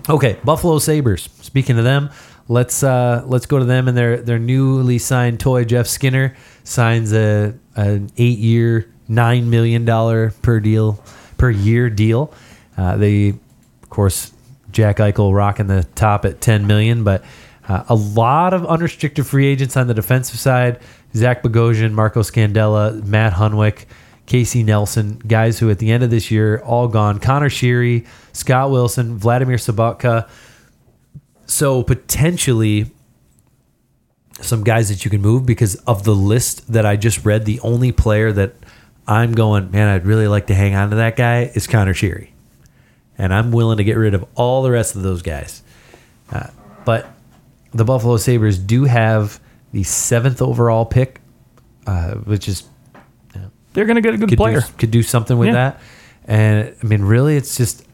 [0.09, 1.29] Okay, Buffalo Sabres.
[1.41, 2.09] Speaking of them,
[2.47, 7.13] let's uh, let's go to them and their their newly signed toy Jeff Skinner signs
[7.13, 11.03] a an eight year nine million dollar per deal
[11.37, 12.33] per year deal.
[12.77, 14.31] Uh, they of course
[14.71, 17.23] Jack Eichel rocking the top at ten million, but
[17.67, 20.79] uh, a lot of unrestricted free agents on the defensive side:
[21.15, 23.85] Zach Bogosian, Marco Scandella, Matt Hunwick.
[24.25, 27.19] Casey Nelson, guys who at the end of this year all gone.
[27.19, 30.27] Connor Sheary, Scott Wilson, Vladimir Sobotka.
[31.45, 32.91] So potentially
[34.41, 37.59] some guys that you can move because of the list that I just read, the
[37.61, 38.53] only player that
[39.07, 42.29] I'm going, man, I'd really like to hang on to that guy is Connor Sheary.
[43.17, 45.63] And I'm willing to get rid of all the rest of those guys.
[46.31, 46.47] Uh,
[46.83, 47.07] but
[47.73, 49.39] the Buffalo Sabres do have
[49.71, 51.21] the seventh overall pick,
[51.87, 52.63] uh, which is
[53.73, 54.61] They're going to get a good player.
[54.61, 55.53] do, could do something with Yeah.
[55.53, 55.81] that.
[56.27, 57.85] And I mean, really, it's just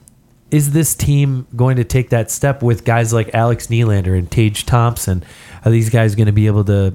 [0.52, 4.66] is this team going to take that step with guys like Alex Nylander and Tage
[4.66, 5.24] Thompson?
[5.64, 6.94] Are these guys going to be able to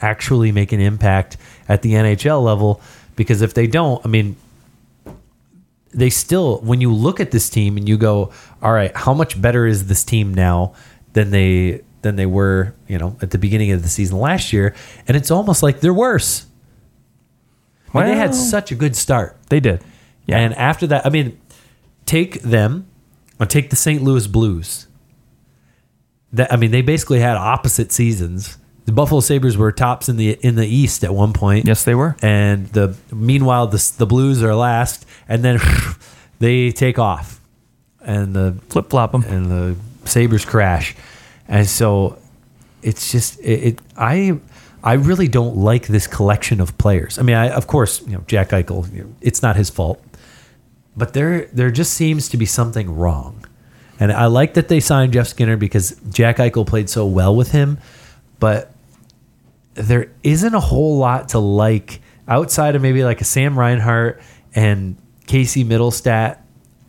[0.00, 2.82] actually make an impact at the NHL level?
[3.16, 4.36] Because if they don't, I mean,
[5.92, 9.40] they still, when you look at this team and you go, all right, how much
[9.40, 10.74] better is this team now
[11.14, 14.74] than they than they were, you know, at the beginning of the season last year?
[15.08, 16.46] And it's almost like they're worse.
[17.94, 19.38] And they had such a good start.
[19.48, 19.82] They did.
[20.26, 20.38] Yeah.
[20.38, 21.40] And after that, I mean,
[22.06, 22.86] take them
[23.38, 24.02] or take the St.
[24.02, 24.86] Louis Blues.
[26.32, 28.58] That I mean, they basically had opposite seasons.
[28.86, 31.66] The Buffalo Sabres were tops in the in the East at one point.
[31.66, 32.16] yes, they were.
[32.22, 35.58] And the meanwhile, the the Blues are last, and then
[36.38, 37.40] they take off,
[38.00, 39.24] and the Flip flop them.
[39.24, 40.94] and the Sabres crash.
[41.48, 42.18] And so
[42.82, 44.38] it's just it, it I
[44.82, 47.18] I really don't like this collection of players.
[47.18, 50.00] I mean, I of course, you know, Jack Eichel, you know, it's not his fault.
[50.96, 53.46] But there there just seems to be something wrong.
[53.98, 57.52] And I like that they signed Jeff Skinner because Jack Eichel played so well with
[57.52, 57.78] him,
[58.38, 58.72] but
[59.74, 64.20] there isn't a whole lot to like outside of maybe like a Sam Reinhart
[64.54, 66.38] and Casey Mittelstadt.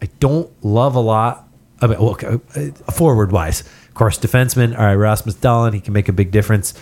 [0.01, 1.47] I don't love a lot.
[1.81, 2.17] I mean, well,
[2.55, 4.77] uh, forward wise, of course, defenseman.
[4.77, 6.73] All right, Rasmus Dahlin, he can make a big difference.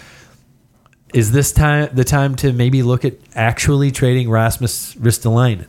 [1.14, 5.68] Is this time the time to maybe look at actually trading Rasmus Ristolainen?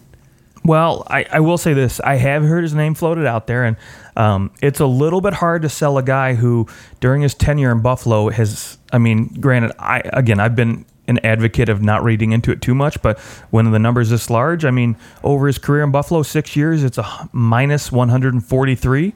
[0.67, 2.01] Well, I, I will say this.
[2.01, 3.77] I have heard his name floated out there, and
[4.17, 6.67] um, it's a little bit hard to sell a guy who,
[6.99, 8.77] during his tenure in Buffalo, has.
[8.93, 12.75] I mean, granted, I again, I've been an advocate of not reading into it too
[12.75, 13.19] much, but
[13.51, 16.99] when the numbers this large, I mean, over his career in Buffalo, six years, it's
[16.99, 19.14] a minus 143.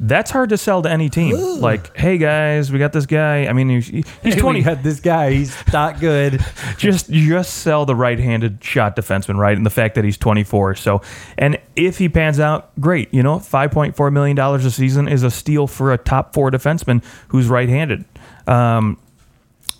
[0.00, 1.60] That's hard to sell to any team.
[1.60, 3.46] Like, hey guys, we got this guy.
[3.46, 3.88] I mean, he's,
[4.22, 4.62] he's 20.
[4.62, 5.32] got this guy.
[5.32, 6.44] He's not good.
[6.76, 9.56] just just sell the right-handed shot defenseman, right?
[9.56, 10.76] And the fact that he's 24.
[10.76, 11.02] So,
[11.36, 13.12] and if he pans out, great.
[13.12, 17.02] You know, 5.4 million dollars a season is a steal for a top four defenseman
[17.28, 18.04] who's right-handed.
[18.46, 18.98] Um,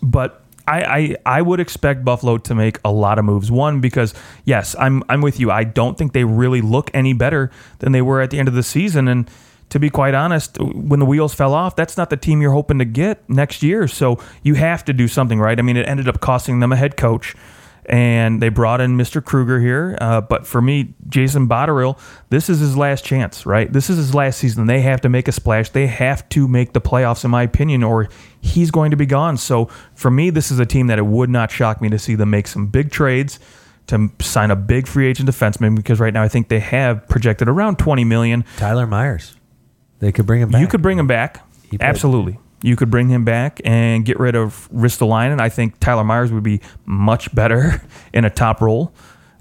[0.02, 3.50] but I, I I would expect Buffalo to make a lot of moves.
[3.50, 4.14] One because
[4.44, 5.50] yes, I'm I'm with you.
[5.50, 8.54] I don't think they really look any better than they were at the end of
[8.54, 9.08] the season.
[9.08, 9.30] And
[9.70, 12.78] to be quite honest, when the wheels fell off, that's not the team you're hoping
[12.78, 13.86] to get next year.
[13.86, 15.58] So you have to do something right.
[15.58, 17.34] I mean, it ended up costing them a head coach.
[17.86, 19.24] And they brought in Mr.
[19.24, 19.96] Krueger here.
[19.98, 21.98] Uh, but for me, Jason Botterill,
[22.28, 23.72] this is his last chance, right?
[23.72, 24.66] This is his last season.
[24.66, 25.70] They have to make a splash.
[25.70, 28.10] They have to make the playoffs, in my opinion, or
[28.42, 29.38] he's going to be gone.
[29.38, 32.14] So for me, this is a team that it would not shock me to see
[32.14, 33.38] them make some big trades
[33.86, 37.48] to sign a big free agent defenseman because right now I think they have projected
[37.48, 38.44] around 20 million.
[38.58, 39.34] Tyler Myers.
[40.00, 40.60] They could bring him back.
[40.60, 41.44] You could bring him back.
[41.80, 42.38] Absolutely.
[42.62, 45.40] You could bring him back and get rid of Ristolainen.
[45.40, 47.82] I think Tyler Myers would be much better
[48.12, 48.92] in a top role.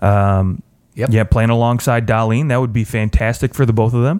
[0.01, 0.61] Um,
[0.97, 1.09] Yep.
[1.11, 4.19] Yeah, playing alongside Dahlin, that would be fantastic for the both of them.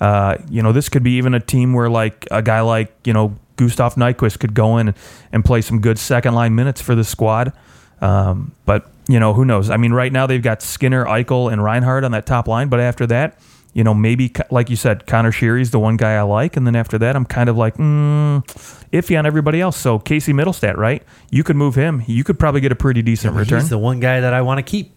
[0.00, 3.12] Uh, you know, this could be even a team where like a guy like you
[3.12, 4.92] know Gustav Nyquist could go in
[5.30, 7.52] and play some good second line minutes for the squad.
[8.00, 9.70] Um, but you know, who knows?
[9.70, 12.68] I mean, right now they've got Skinner, Eichel, and Reinhart on that top line.
[12.68, 13.38] But after that,
[13.76, 16.74] you know, maybe like you said, Connor Sheary's the one guy I like, and then
[16.74, 18.42] after that, I'm kind of like mm,
[18.90, 19.76] iffy on everybody else.
[19.76, 21.02] So Casey Mittelstadt, right?
[21.30, 22.02] You could move him.
[22.06, 23.60] You could probably get a pretty decent return.
[23.60, 24.92] He's the one guy that I want to keep.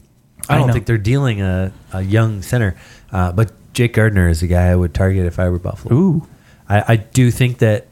[0.48, 0.74] I I don't know.
[0.74, 2.78] think they're dealing a, a young center,
[3.12, 5.94] uh, but Jake Gardiner is a guy I would target if I were Buffalo.
[5.94, 6.28] Ooh,
[6.70, 7.88] I, I do think that,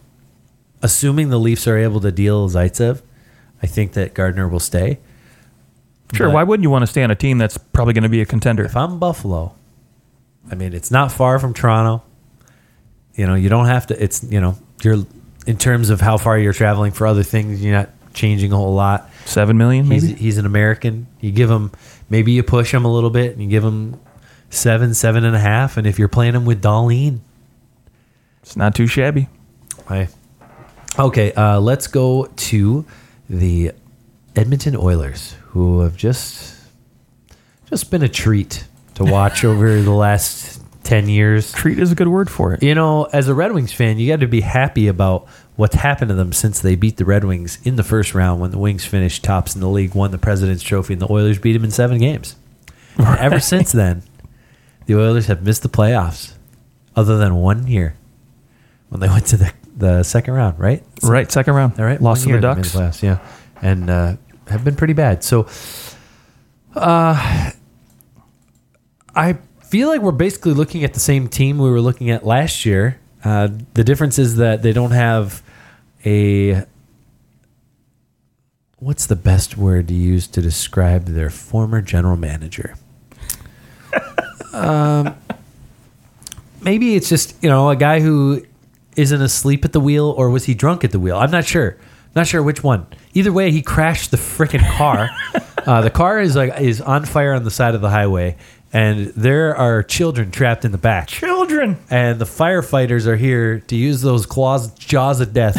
[0.81, 3.01] assuming the Leafs are able to deal Zaitsev,
[3.61, 4.99] I think that Gardner will stay.
[6.13, 6.27] sure.
[6.27, 8.21] But- Why wouldn't you want to stay on a team that's probably going to be
[8.21, 8.63] a contender?
[8.63, 9.53] If I'm Buffalo,
[10.51, 12.03] I mean, it's not far from Toronto.
[13.15, 14.01] You know, you don't have to.
[14.03, 15.05] It's you know, you're
[15.45, 17.63] in terms of how far you're traveling for other things.
[17.63, 19.09] You're not changing a whole lot.
[19.25, 20.07] Seven million, maybe.
[20.07, 21.07] He's, he's an American.
[21.19, 21.71] You give him
[22.09, 23.99] maybe you push him a little bit and you give him
[24.49, 25.77] seven, seven and a half.
[25.77, 27.19] And if you're playing him with Dahlin,
[28.41, 29.27] It's not too shabby.
[29.89, 30.07] I
[30.97, 31.33] okay.
[31.33, 32.85] Uh, let's go to
[33.29, 33.71] the
[34.35, 36.55] Edmonton Oilers, who have just
[37.69, 38.65] just been a treat
[38.97, 41.51] to watch over the last ten years.
[41.53, 42.61] Treat is a good word for it.
[42.61, 46.09] You know, as a Red Wings fan, you got to be happy about what's happened
[46.09, 48.85] to them since they beat the Red Wings in the first round when the Wings
[48.85, 51.71] finished tops in the league, won the President's Trophy, and the Oilers beat them in
[51.71, 52.35] seven games.
[52.97, 54.03] And ever since then,
[54.85, 56.33] the Oilers have missed the playoffs,
[56.95, 57.95] other than one year
[58.89, 60.83] when they went to the, the second round, right?
[61.03, 61.79] Right, second round.
[61.79, 62.73] All right, lost to the Ducks.
[62.73, 63.19] playoffs, yeah,
[63.61, 64.15] and uh,
[64.47, 65.23] have been pretty bad.
[65.23, 65.47] So
[69.17, 72.65] I feel like we're basically looking at the same team we were looking at last
[72.65, 72.99] year.
[73.23, 75.41] Uh, the difference is that they don't have
[76.05, 76.65] a.
[78.77, 82.75] What's the best word to use to describe their former general manager?
[84.53, 85.17] um,
[86.61, 88.45] maybe it's just you know a guy who
[88.95, 91.17] isn't asleep at the wheel, or was he drunk at the wheel?
[91.17, 91.77] I'm not sure.
[92.15, 92.85] Not sure which one.
[93.13, 95.09] Either way, he crashed the freaking car.
[95.65, 98.37] uh, the car is like is on fire on the side of the highway,
[98.73, 101.07] and there are children trapped in the back.
[101.07, 101.77] Children.
[101.89, 105.57] And the firefighters are here to use those claws, jaws of death,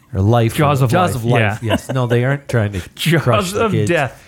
[0.14, 1.62] or life, Jaws of jaws life, of life.
[1.62, 1.68] yeah.
[1.72, 2.80] Yes, no, they aren't trying to
[3.20, 3.90] crush Jaws the of kids.
[3.90, 4.22] death.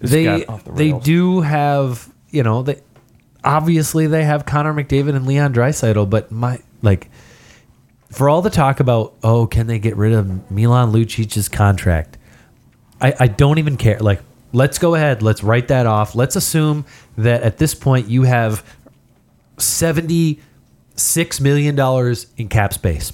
[0.00, 1.04] This They got off the they rails.
[1.04, 2.80] do have you know they
[3.44, 7.08] obviously they have Connor McDavid and Leon Draisaitl, but my like
[8.10, 12.16] for all the talk about oh can they get rid of Milan Lucic's contract,
[13.00, 13.98] I I don't even care.
[14.00, 14.20] Like
[14.52, 16.14] let's go ahead, let's write that off.
[16.14, 16.84] Let's assume
[17.18, 18.64] that at this point you have
[19.58, 20.40] seventy
[20.94, 23.12] six million dollars in cap space,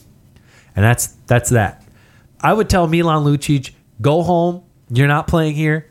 [0.76, 1.84] and that's that's that.
[2.41, 4.62] I would tell Milan Lucic, go home.
[4.91, 5.86] You're not playing here.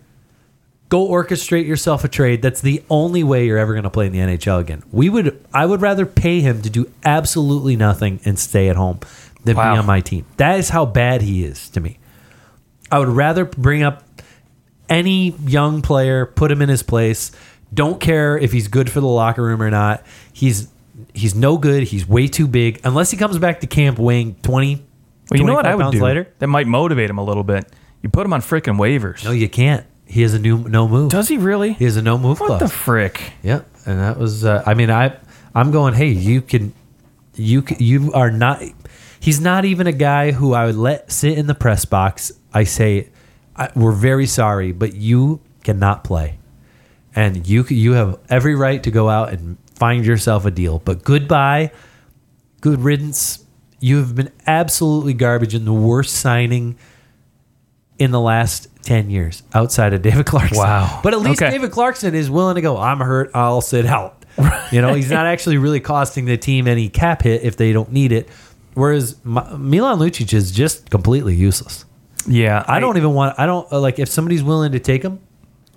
[0.89, 2.41] Go orchestrate yourself a trade.
[2.41, 4.83] That's the only way you're ever going to play in the NHL again.
[4.89, 9.01] We would, I would rather pay him to do absolutely nothing and stay at home
[9.43, 9.73] than Wow.
[9.73, 10.25] be on my team.
[10.37, 11.99] That is how bad he is to me.
[12.89, 14.06] I would rather bring up
[14.89, 17.31] any young player, put him in his place.
[17.73, 20.03] Don't care if he's good for the locker room or not.
[20.31, 20.69] He's
[21.13, 21.83] he's no good.
[21.83, 22.79] He's way too big.
[22.83, 24.75] Unless he comes back to camp weighing 20,
[25.29, 26.01] Well, you know what I would do?
[26.01, 26.31] Later.
[26.39, 27.65] That might motivate him a little bit.
[28.01, 29.23] You put him on freaking waivers.
[29.25, 29.85] No, you can't.
[30.05, 31.11] He has a new no move.
[31.11, 31.73] Does he really?
[31.73, 32.59] He has a no move what clause.
[32.61, 33.33] the frick?
[33.43, 34.45] Yeah, and that was.
[34.45, 35.17] Uh, I mean, I
[35.53, 35.93] I'm going.
[35.93, 36.73] Hey, you can,
[37.35, 38.63] you can, you are not.
[39.19, 42.31] He's not even a guy who I would let sit in the press box.
[42.53, 43.09] I say,
[43.57, 46.37] I, we're very sorry, but you cannot play,
[47.15, 50.79] and you you have every right to go out and find yourself a deal.
[50.79, 51.71] But goodbye,
[52.61, 53.43] good riddance.
[53.79, 56.77] You have been absolutely garbage and the worst signing
[57.99, 60.57] in the last 10 years outside of David Clarkson.
[60.57, 60.99] Wow.
[61.03, 61.51] But at least Okay.
[61.51, 64.23] David Clarkson is willing to go, I'm hurt, I'll sit out.
[64.71, 67.91] You know, he's not actually really costing the team any cap hit if they don't
[67.91, 68.29] need it.
[68.75, 71.85] Whereas Milan Lucic is just completely useless.
[72.27, 75.19] Yeah, I don't even want, I don't, uh, like, if somebody's willing to take him,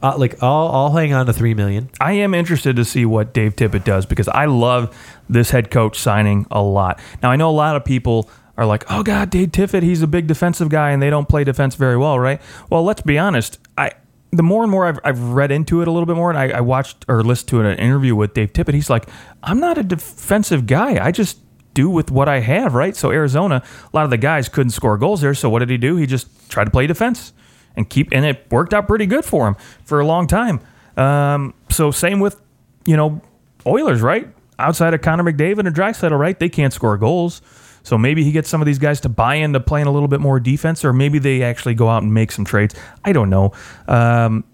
[0.02, 1.90] uh, like, I'll, I'll hang on to 3 million.
[2.00, 4.96] I am interested to see what Dave Tippett does because I love
[5.28, 7.00] this head coach signing a lot.
[7.22, 10.06] Now I know a lot of people are like, "Oh God, Dave Tippett, he's a
[10.06, 13.58] big defensive guy, and they don't play defense very well, right?" Well, let's be honest.
[13.78, 13.92] I
[14.32, 16.58] the more and more I've, I've read into it a little bit more, and I,
[16.58, 18.74] I watched or listened to an interview with Dave Tippett.
[18.74, 19.08] He's like,
[19.42, 21.04] "I'm not a defensive guy.
[21.04, 21.38] I just."
[21.74, 22.96] Do with what I have, right?
[22.96, 25.34] So Arizona, a lot of the guys couldn't score goals there.
[25.34, 25.96] So what did he do?
[25.96, 27.32] He just tried to play defense
[27.76, 30.60] and keep, and it worked out pretty good for him for a long time.
[30.96, 32.40] Um, so same with
[32.84, 33.20] you know,
[33.66, 34.28] Oilers, right?
[34.58, 36.38] Outside of Connor McDavid and Draisaitl, right?
[36.38, 37.42] They can't score goals.
[37.82, 40.20] So maybe he gets some of these guys to buy into playing a little bit
[40.20, 42.74] more defense, or maybe they actually go out and make some trades.
[43.04, 43.52] I don't know.
[43.88, 44.44] Um,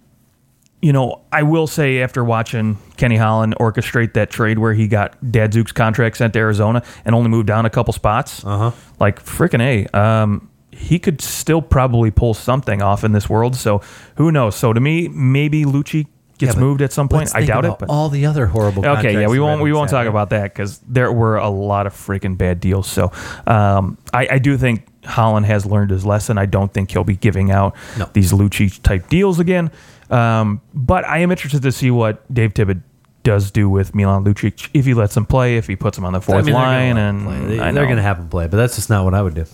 [0.87, 5.21] you know, I will say after watching Kenny Holland orchestrate that trade where he got
[5.21, 8.71] Datsyuk's contract sent to Arizona and only moved down a couple spots, uh-huh.
[9.01, 13.57] like freaking a, um, he could still probably pull something off in this world.
[13.57, 13.83] So
[14.15, 14.55] who knows?
[14.55, 16.07] So to me, maybe Lucic
[16.39, 17.35] gets Yeah, moved at some point.
[17.35, 17.81] I doubt it.
[17.81, 20.79] But all the other horrible Okay, yeah, we won't we won't talk about that because
[20.87, 22.87] there were a lot of freaking bad deals.
[22.87, 23.11] So
[23.49, 26.39] um, I, I do think Holland has learned his lesson.
[26.39, 28.09] I don't think he'll be giving out No.
[28.13, 29.73] these Lucic type deals again.
[30.11, 32.83] Um, but I am interested to see what Dave Tippett
[33.23, 36.13] does do with Milan Lucic if he lets him play, if he puts him on
[36.13, 38.47] the I fourth mean, they're gonna line, and they, are going to have him play,
[38.47, 39.47] but that's just not what I would do.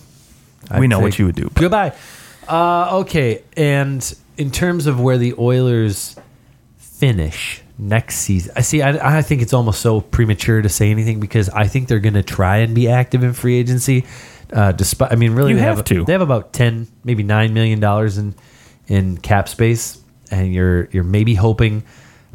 [0.69, 1.49] We I'd know say what you would do.
[1.55, 1.93] Goodbye.
[2.47, 6.15] Uh, okay, and in terms of where the Oilers
[6.77, 8.81] finish next season, I see.
[8.81, 12.13] I, I think it's almost so premature to say anything because I think they're going
[12.13, 14.05] to try and be active in free agency.
[14.51, 16.05] Uh, despite, I mean, really, You they have to.
[16.05, 18.35] They have about ten, maybe nine million dollars in
[18.87, 19.99] in cap space,
[20.33, 21.83] and you're you're maybe hoping.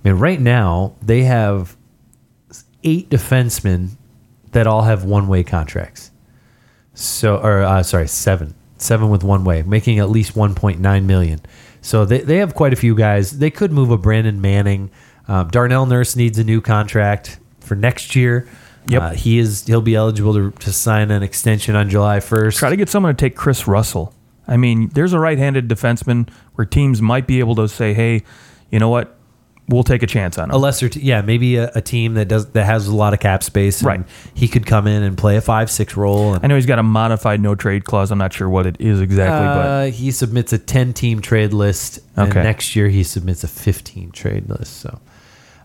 [0.04, 1.76] I mean, right now they have
[2.84, 3.90] eight defensemen
[4.52, 6.10] that all have one way contracts.
[6.94, 11.06] So, or uh, sorry, seven, seven with one way, making at least one point nine
[11.06, 11.40] million.
[11.80, 13.38] So they they have quite a few guys.
[13.38, 14.90] They could move a Brandon Manning.
[15.26, 18.48] Um, Darnell Nurse needs a new contract for next year.
[18.88, 19.02] Yep.
[19.02, 22.58] Uh, he is he'll be eligible to, to sign an extension on July first.
[22.58, 24.14] Try to get someone to take Kris Russell.
[24.48, 28.22] I mean, there's a right-handed defenseman where teams might be able to say, "Hey,
[28.70, 29.14] you know what?
[29.70, 32.26] we'll take a chance on him." a lesser, t- yeah, maybe a, a team that
[32.26, 33.80] does that has a lot of cap space.
[33.80, 34.00] and Right.
[34.32, 36.32] He could come in and play a five six role.
[36.34, 38.10] And, I know he's got a modified no trade clause.
[38.10, 41.52] I'm not sure what it is exactly, but uh, he submits a ten team trade
[41.52, 41.98] list.
[42.16, 42.42] And Okay.
[42.42, 44.78] next year he submits a fifteen trade list.
[44.78, 44.98] So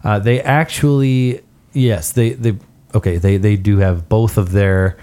[0.04, 2.58] uh, they actually, yes, they they
[2.94, 4.98] okay they they do have both of their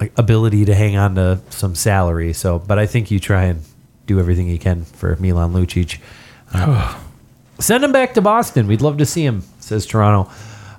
[0.00, 2.32] like ability to hang on to some salary.
[2.32, 3.62] So, but I think you try and
[4.06, 6.00] do everything you can for Milan Lucic.
[6.52, 6.98] Uh,
[7.58, 8.66] send him back to Boston.
[8.66, 10.30] We'd love to see him, says Toronto.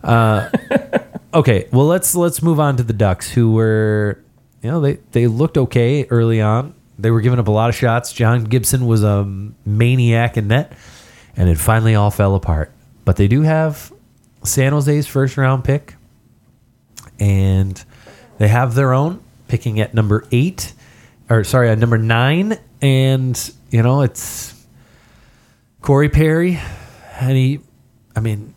[0.04, 0.50] Uh,
[1.34, 4.20] okay, well let's let's move on to the Ducks, who were,
[4.62, 6.74] you know, they they looked okay early on.
[6.98, 8.12] They were giving up a lot of shots.
[8.12, 9.24] John Gibson was a
[9.66, 10.74] maniac in net,
[11.36, 12.72] and it finally all fell apart.
[13.06, 13.92] But they do have
[14.44, 15.96] San Jose's first round pick,
[17.20, 17.84] and
[18.40, 20.74] they have their own picking at number eight,
[21.30, 24.66] or sorry, at number nine, and you know it's
[25.82, 26.60] Corey Perry,
[27.20, 27.60] and he,
[28.16, 28.54] I mean,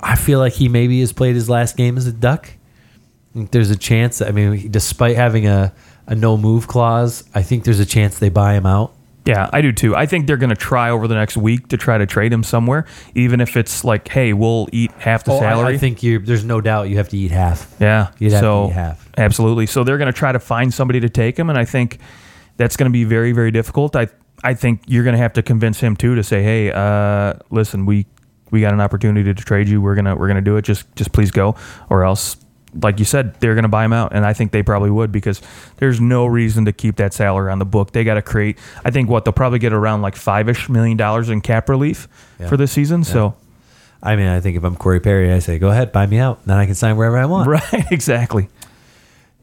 [0.00, 2.48] I feel like he maybe has played his last game as a Duck.
[2.48, 4.22] I think there's a chance.
[4.22, 5.74] I mean, despite having a,
[6.06, 8.94] a no move clause, I think there's a chance they buy him out.
[9.26, 9.96] Yeah, I do too.
[9.96, 12.42] I think they're going to try over the next week to try to trade him
[12.42, 15.74] somewhere, even if it's like, hey, we'll eat half the Oh, I- salary.
[15.74, 16.18] I, think you.
[16.18, 17.74] There's no doubt you have to eat half.
[17.80, 19.08] yeah, You'd have to so eat half.
[19.16, 19.64] absolutely.
[19.66, 21.98] So they're going to try to find somebody to take him, and I think
[22.58, 23.96] that's going to be very, very difficult.
[23.96, 24.08] I
[24.42, 27.86] I think you're going to have to convince him too to say, hey, uh, listen,
[27.86, 28.04] we
[28.50, 29.80] we got an opportunity to trade you.
[29.80, 30.62] We're gonna we're gonna do it.
[30.66, 31.56] Just just please go,
[31.88, 32.36] or else.
[32.82, 35.12] Like you said, they're going to buy him out, and I think they probably would
[35.12, 35.40] because
[35.76, 37.92] there's no reason to keep that salary on the book.
[37.92, 38.58] They got to create.
[38.84, 42.08] I think what they'll probably get around like five ish million dollars in cap relief
[42.40, 42.48] Yeah.
[42.48, 43.04] for this season.
[43.04, 43.36] So
[44.02, 46.44] I mean, I think if I'm Corey Perry, I say, go ahead, buy me out.
[46.44, 47.48] Then I can sign wherever I want.
[47.72, 48.48] right, exactly.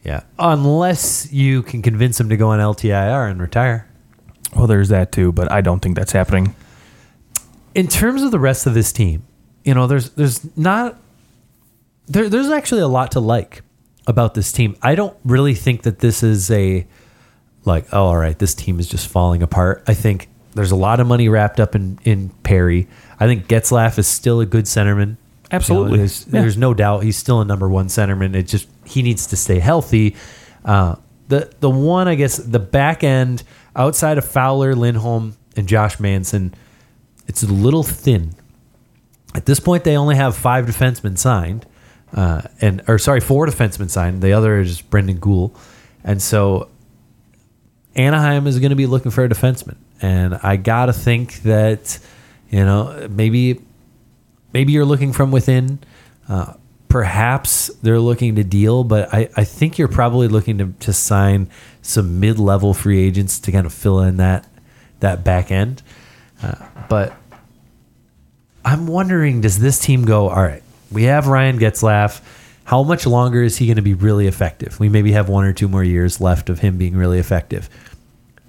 [0.03, 0.21] Yeah.
[0.37, 3.87] Unless you can convince him to go on LTIR and retire.
[4.55, 6.53] Well, there's that too, but I don't think that's happening.
[7.73, 9.23] in terms of the rest of this team,
[9.63, 10.99] you know, there's there's not
[12.11, 13.61] there, there's actually a lot to like
[14.07, 14.75] about this team.
[14.81, 16.85] I don't really think that this is a
[17.65, 19.83] like, oh, all right, this team is just falling apart.
[19.87, 22.87] I think there's a lot of money wrapped up in in Perry.
[23.19, 25.17] I think Getzlaf is still a good centerman.
[25.51, 25.91] Absolutely.
[25.91, 26.41] You know, there's, Yeah.
[26.41, 28.35] there's no doubt he's still a number one centerman.
[28.35, 30.15] It just he needs to stay healthy.
[30.65, 30.95] Uh,
[31.27, 33.43] the the one I guess the back end
[33.75, 36.53] outside of Fowler, Lindholm, and Josh Manson,
[37.27, 38.33] it's a little thin.
[39.33, 41.65] At this point, they only have five defensemen signed,
[42.13, 44.21] uh, and or sorry, four defensemen signed.
[44.21, 45.55] The other is Brendan Guhle,
[46.03, 46.69] and so
[47.95, 51.99] Anaheim is going to be looking for a defenseman, and I gotta think that
[52.49, 53.61] you know maybe
[54.53, 55.79] maybe you're looking from within.
[56.27, 56.53] Uh,
[56.91, 61.49] perhaps they're looking to deal, but I, I think you're probably looking to, to sign
[61.81, 64.47] some mid level free agents to kind of fill in that
[64.99, 65.81] that back end.
[66.43, 66.55] Uh,
[66.89, 67.13] but
[68.65, 70.29] I'm wondering, does this team go?
[70.29, 72.21] All right, we have Ryan Getzlaf.
[72.63, 74.79] How much longer is he going to be really effective?
[74.79, 77.69] We maybe have one or two more years left of him being really effective.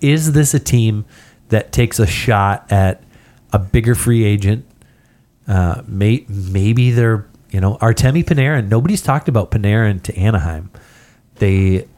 [0.00, 1.04] Is this a team
[1.48, 3.02] that takes a shot at
[3.52, 4.66] a bigger free agent?
[5.48, 8.68] Uh, may, maybe they're, you know, Artemi Panarin.
[8.68, 10.70] Nobody's talked about Panarin to Anaheim.
[11.36, 11.88] They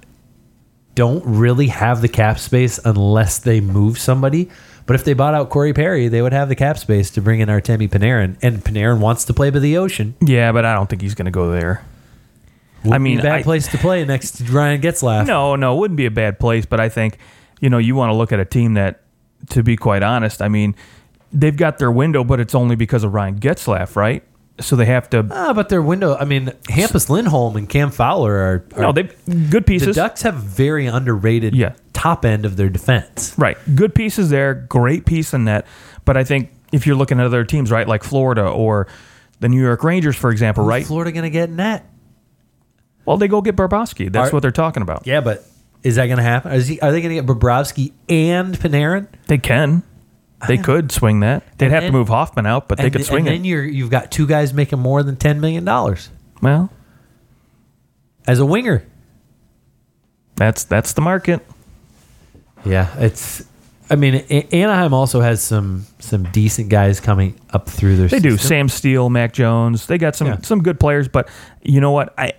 [0.94, 4.48] don't really have the cap space unless they move somebody.
[4.86, 7.40] But if they bought out Corey Perry, they would have the cap space to bring
[7.40, 8.36] in Artemi Panarin.
[8.42, 10.14] And Panarin wants to play by the ocean.
[10.20, 11.84] Yeah, but I don't think he's going to go there.
[12.84, 15.26] Wouldn't mean, be a bad I- place to play next to Ryan Getzlaf.
[15.26, 17.16] No, no, it wouldn't be a bad place, but I think,
[17.60, 19.00] you know, you want to look at a team that,
[19.50, 20.74] to be quite honest, I mean,
[21.32, 24.22] they've got their window, but it's only because of Ryan Getzlaf, right?
[24.60, 25.26] So they have to.
[25.32, 26.16] Ah, but their window.
[26.16, 28.64] I mean, Hampus Lindholm and Cam Fowler are.
[28.76, 29.16] are No, they good
[29.66, 29.96] pieces the pieces.
[29.96, 31.72] Ducks have very underrated Yeah.
[31.92, 33.34] top end of their defense.
[33.36, 33.58] Right.
[33.74, 34.54] Good pieces there.
[34.54, 35.66] Great piece in net.
[36.04, 38.86] But I think if you're looking at other teams, right, like Florida or
[39.40, 40.78] the New York Rangers, for example, right?
[40.82, 41.86] Who's Florida going to get in that?
[43.04, 44.10] Well, they go get Bobrovsky.
[44.10, 45.04] That's Are- what they're talking about.
[45.06, 45.44] Yeah, but
[45.82, 46.52] is that going to happen?
[46.52, 49.08] Is he, are they going to get Bobrovsky and Panarin?
[49.26, 49.82] They can.
[50.48, 51.42] They could swing that.
[51.58, 53.30] They'd have then- to move Hoffman out, but they could swing and it.
[53.38, 56.10] then you're you've got two guys making more than ten million dollars
[56.42, 56.70] well,
[58.26, 58.84] as a winger.
[60.36, 61.44] that's that's the market.
[62.64, 63.44] Yeah, it's.
[63.90, 68.08] I mean, A- Anaheim also has some some decent guys coming up through their.
[68.08, 68.38] They do.
[68.38, 69.86] Sam Steele, Max Jones.
[69.86, 70.38] They got some Yeah.
[70.42, 71.28] some good players, but
[71.62, 72.14] you know what?
[72.18, 72.32] I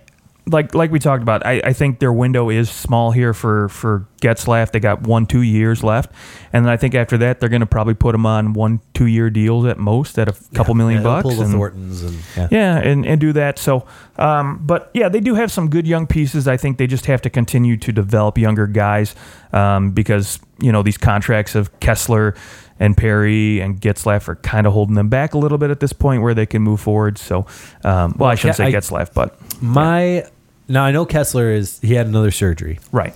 [0.48, 1.44] like like we talked about.
[1.44, 4.70] I, I think their window is small here for for Getzlaf.
[4.72, 6.12] They got one two years left,
[6.52, 9.06] and then I think after that they're going to probably put them on one two
[9.06, 11.38] year deals at most at a couple million Yeah, bucks.
[11.38, 12.48] And- Thorntons and yeah.
[12.50, 13.58] yeah, and, and do that.
[13.58, 13.86] So,
[14.18, 16.46] um, but yeah, they do have some good young pieces.
[16.46, 19.14] I think they just have to continue to develop younger guys
[19.52, 22.36] um, because you know these contracts of Kesler
[22.78, 25.92] and Perry and Getzlaf are kind of holding them back a little bit at this
[25.94, 27.16] point where they can move forward.
[27.18, 27.46] So,
[27.84, 30.24] um, well, I shouldn't say I- Getzlaf, but My
[30.68, 32.78] now I know Kesler is he had another surgery.
[32.92, 33.14] right.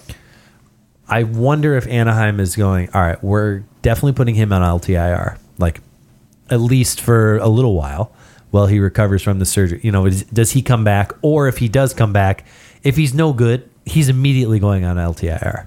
[1.08, 2.88] I wonder if Anaheim is going.
[2.94, 5.80] All right, we're definitely putting him on LTIR, like
[6.48, 8.12] at least for a little while
[8.52, 9.80] while he recovers from the surgery.
[9.82, 12.46] You know, is, does he come back, or if he does come back,
[12.84, 15.66] if he's no good, he's immediately going on LTIR.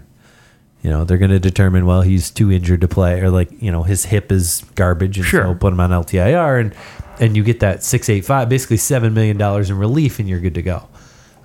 [0.81, 3.71] You know, they're going to determine well he's too injured to play, or like you
[3.71, 5.43] know his hip is garbage, and Sure.
[5.43, 6.75] so put him on LTIR, and
[7.19, 10.39] and you get that six eight five, basically seven million dollars in relief, and you're
[10.39, 10.87] good to go.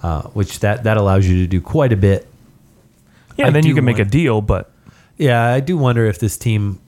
[0.02, 2.28] Uh, which that that allows you to do quite a bit
[3.36, 4.70] Yeah, I then you can make a deal, but
[5.16, 6.78] yeah, I do wonder if this team,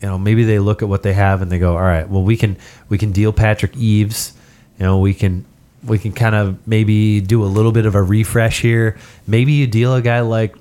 [0.00, 2.22] you know, maybe they look at what they have and they go, all right, well,
[2.22, 2.56] we can
[2.88, 4.32] we can deal Patrick Eaves,
[4.78, 5.44] you know, we can
[5.84, 8.96] we can kind of maybe do a little bit of a refresh here.
[9.26, 10.54] Maybe you deal a guy like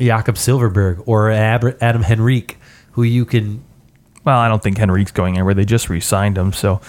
[0.00, 2.58] Jakob Silfverberg or Ab- Adam Henrique,
[2.92, 3.62] who you can.
[4.24, 5.54] well, I don't think Henrique's going anywhere.
[5.54, 6.80] They just re-signed him, so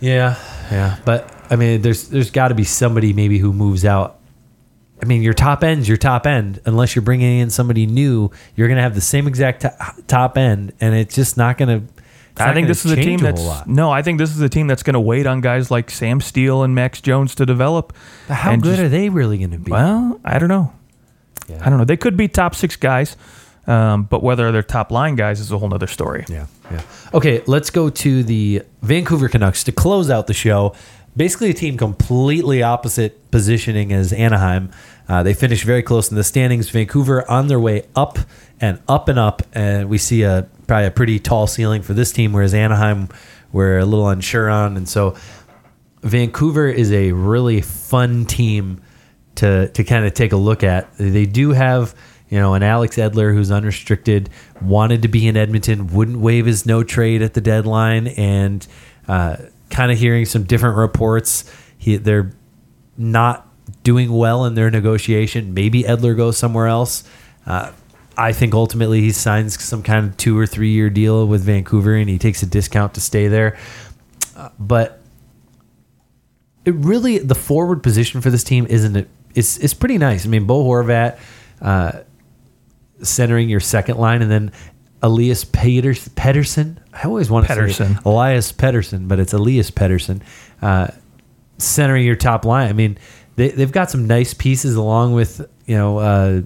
[0.00, 0.36] Yeah,
[0.72, 4.18] yeah, but I mean, there's there's got to be somebody maybe who moves out.
[5.02, 6.60] I mean, your top end's your top end.
[6.64, 9.76] Unless you're bringing in somebody new, you're going to have the same exact to-
[10.06, 11.92] top end, and it's just not going to.
[12.36, 13.90] I think this is a team that's no.
[13.90, 16.62] I think this is a team that's going to wait on guys like Sam Steele
[16.64, 17.92] and Max Jones to develop.
[18.28, 19.70] How good just- are they really going to be?
[19.70, 20.72] Well, I don't know.
[21.48, 21.58] Yeah.
[21.64, 21.84] I don't know.
[21.84, 23.16] They could be top six guys,
[23.66, 26.24] um, but whether they're top line guys is a whole nother story.
[26.28, 26.80] Yeah, yeah.
[27.12, 30.74] Okay, let's go to the Vancouver Canucks to close out the show.
[31.16, 34.70] Basically, a team completely opposite positioning as Anaheim.
[35.08, 36.70] Uh, they finished very close in the standings.
[36.70, 38.18] Vancouver on their way up
[38.60, 42.10] and up and up, and we see a probably a pretty tall ceiling for this
[42.10, 42.32] team.
[42.32, 43.08] Whereas Anaheim,
[43.52, 45.14] we're a little unsure on, and so
[46.02, 48.82] Vancouver is a really fun team
[49.36, 50.94] to to kind of take a look at.
[50.96, 51.94] They do have
[52.28, 56.66] you know an Alex Edler who's unrestricted, wanted to be in Edmonton, wouldn't waive his
[56.66, 58.66] no trade at the deadline, and
[59.06, 59.36] uh,
[59.70, 61.50] kind of hearing some different reports.
[61.76, 62.32] He they're
[62.96, 63.48] not
[63.82, 65.54] doing well in their negotiation.
[65.54, 67.04] Maybe Edler goes somewhere else.
[67.46, 67.72] Uh,
[68.16, 71.94] I think ultimately he signs some kind of two or three year deal with Vancouver
[71.94, 73.58] and he takes a discount to stay there.
[74.36, 75.00] Uh, but
[76.64, 79.08] it really the forward position for this team isn't it?
[79.34, 80.24] It's it's pretty nice.
[80.24, 81.18] I mean, Bo Horvat
[81.60, 82.00] uh,
[83.02, 84.52] centering your second line, and then
[85.04, 86.80] Elias Peters, Pedersen.
[86.94, 88.04] I always want to say Pettersson.
[88.06, 90.22] Elias Pedersen, but it's Elias Pedersen
[90.62, 90.88] uh,
[91.58, 92.70] centering your top line.
[92.70, 92.96] I mean,
[93.36, 95.98] they they've got some nice pieces along with you know.
[95.98, 96.42] Uh,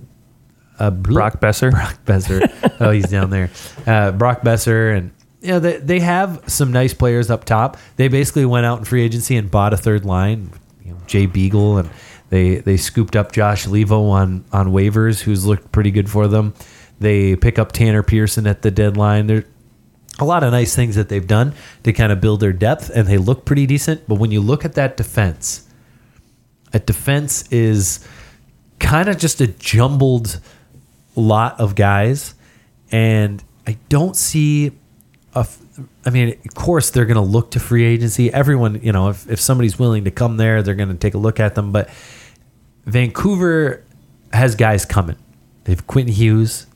[0.80, 1.72] uh, Brock Besser.
[1.72, 2.40] Brock Besser.
[2.80, 3.50] oh, he's down there.
[3.86, 7.76] Uh, Brock Besser, and you know they they have some nice players up top.
[7.96, 10.50] They basically went out in free agency and bought a third line,
[10.84, 11.90] you know, Jay Beagle, and
[12.30, 16.54] they they scooped up Josh Leivo on on waivers, who's looked pretty good for them.
[17.00, 19.26] They pick up Tanner Pearson at the deadline.
[19.26, 19.44] There
[20.18, 23.06] a lot of nice things that they've done to kind of build their depth, and
[23.06, 24.08] they look pretty decent.
[24.08, 25.68] But when you look at that defense,
[26.72, 28.06] a defense is
[28.80, 30.40] kind of just a jumbled
[31.14, 32.34] lot of guys,
[32.90, 34.72] and I don't see
[35.34, 35.46] a
[36.04, 38.32] I mean, of course, they're going to look to free agency.
[38.32, 41.18] Everyone, you know, if, if somebody's willing to come there, they're going to take a
[41.18, 41.70] look at them.
[41.70, 41.88] But
[42.84, 43.84] Vancouver
[44.32, 45.16] has guys coming.
[45.64, 46.66] They have Quentin Hughes,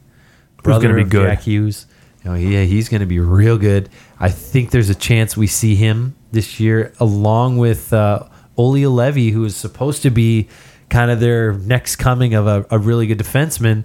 [0.62, 1.26] brother gonna be of good.
[1.26, 1.86] Jack Hughes.
[2.24, 3.88] You know, yeah, he's going to be real good.
[4.20, 9.30] I think there's a chance we see him this year, along with uh, Oli Levy,
[9.30, 10.48] who is supposed to be
[10.88, 13.84] kind of their next coming of a, a really good defenseman.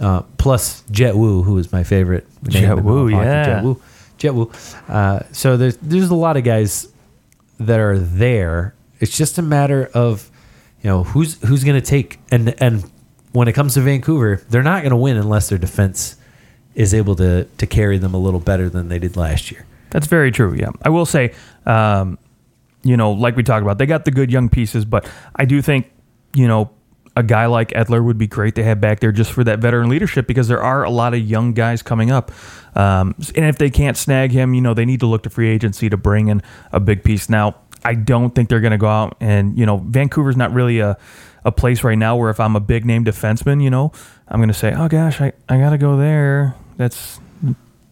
[0.00, 2.26] Uh, plus Jett Woo, who is my favorite.
[2.44, 3.44] Jett Woo, yeah.
[3.44, 3.82] Jett Woo.
[4.18, 4.50] Jett Woo.
[4.88, 6.88] Uh, so there's there's a lot of guys
[7.58, 8.74] that are there.
[9.00, 10.30] It's just a matter of
[10.82, 12.90] you know who's who's going to take and and
[13.36, 16.16] when it comes to Vancouver, they're not going to win unless their defense
[16.74, 19.66] is able to to carry them a little better than they did last year.
[19.90, 20.54] That's very true.
[20.54, 21.34] Yeah, I will say,
[21.66, 22.18] um,
[22.82, 25.60] you know, like we talked about, they got the good young pieces, but I do
[25.60, 25.90] think,
[26.34, 26.70] you know,
[27.14, 29.88] a guy like Edler would be great to have back there just for that veteran
[29.90, 32.32] leadership because there are a lot of young guys coming up,
[32.74, 35.48] um, and if they can't snag him, you know, they need to look to free
[35.48, 37.28] agency to bring in a big piece.
[37.28, 40.80] Now, I don't think they're going to go out and you know, Vancouver's not really
[40.80, 40.96] a
[41.46, 43.92] a place right now where if I'm a big name defenseman, you know,
[44.28, 46.54] I'm going to say, oh gosh, I I got to go there.
[46.76, 47.20] That's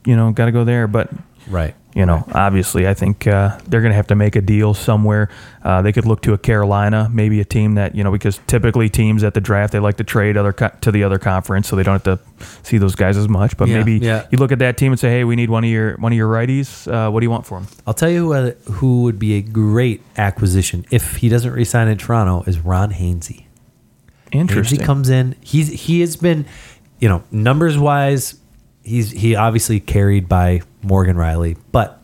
[0.05, 1.09] you know, got to go there, but
[1.47, 1.75] Right.
[1.95, 5.29] You know, obviously, I think uh, they're going to have to make a deal somewhere.
[5.63, 8.89] Uh, they could look to a Carolina, maybe a team that you know, because typically
[8.89, 11.77] teams at the draft they like to trade other co- to the other conference, so
[11.77, 13.57] they don't have to see those guys as much.
[13.57, 14.27] But Yeah, maybe yeah.
[14.33, 16.17] you look at that team and say, "Hey, we need one of your one of
[16.19, 16.91] your righties.
[16.93, 19.35] Uh, what do you want for him?" I'll tell you who, uh, who would be
[19.35, 23.45] a great acquisition if he doesn't resign in Toronto is Ron Hainsey.
[24.33, 24.81] Interesting.
[24.81, 25.37] Hainsey comes in.
[25.43, 26.45] He's he has been,
[26.99, 28.35] you know, numbers wise,
[28.83, 32.01] he's he obviously carried by Morgan Rielly, but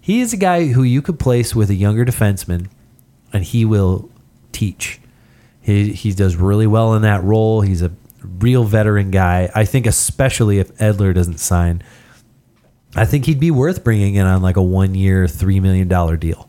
[0.00, 2.68] he is a guy who you could place with a younger defenseman,
[3.32, 4.08] and he will
[4.52, 5.00] teach.
[5.60, 7.60] He he does really well in that role.
[7.60, 7.90] He's a
[8.22, 9.50] real veteran guy.
[9.54, 11.82] I think especially if Edler doesn't sign,
[12.94, 16.16] I think he'd be worth bringing in on like a one year, three million dollar
[16.16, 16.48] deal,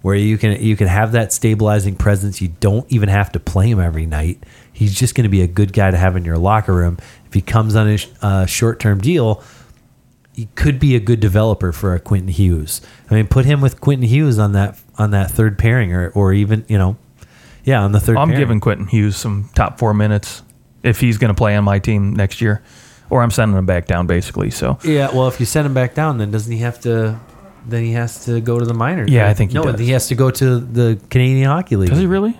[0.00, 2.40] where you can you can have that stabilizing presence.
[2.40, 4.42] You don't even have to play him every night.
[4.72, 6.98] He's just going to be a good guy to have in your locker room.
[7.26, 9.42] If he comes on a uh, short term deal,
[10.34, 12.80] he could be a good developer for a Quentin Hughes.
[13.10, 16.32] I mean, put him with Quentin Hughes on that on that third pairing, or or
[16.32, 16.96] even you know,
[17.64, 18.16] yeah, on the third.
[18.16, 18.40] I'm pairing.
[18.40, 20.42] giving Quentin Hughes some top four minutes
[20.82, 22.62] if he's going to play on my team next year,
[23.10, 24.50] or I'm sending him back down basically.
[24.50, 27.20] So Yeah, well, if you send him back down, then doesn't he have to?
[27.66, 29.10] Then he has to go to the minors.
[29.10, 29.30] Yeah, right?
[29.30, 29.64] I think he no.
[29.64, 29.78] does.
[29.78, 31.90] He has to go to the Canadian Hockey League.
[31.90, 32.36] does he really?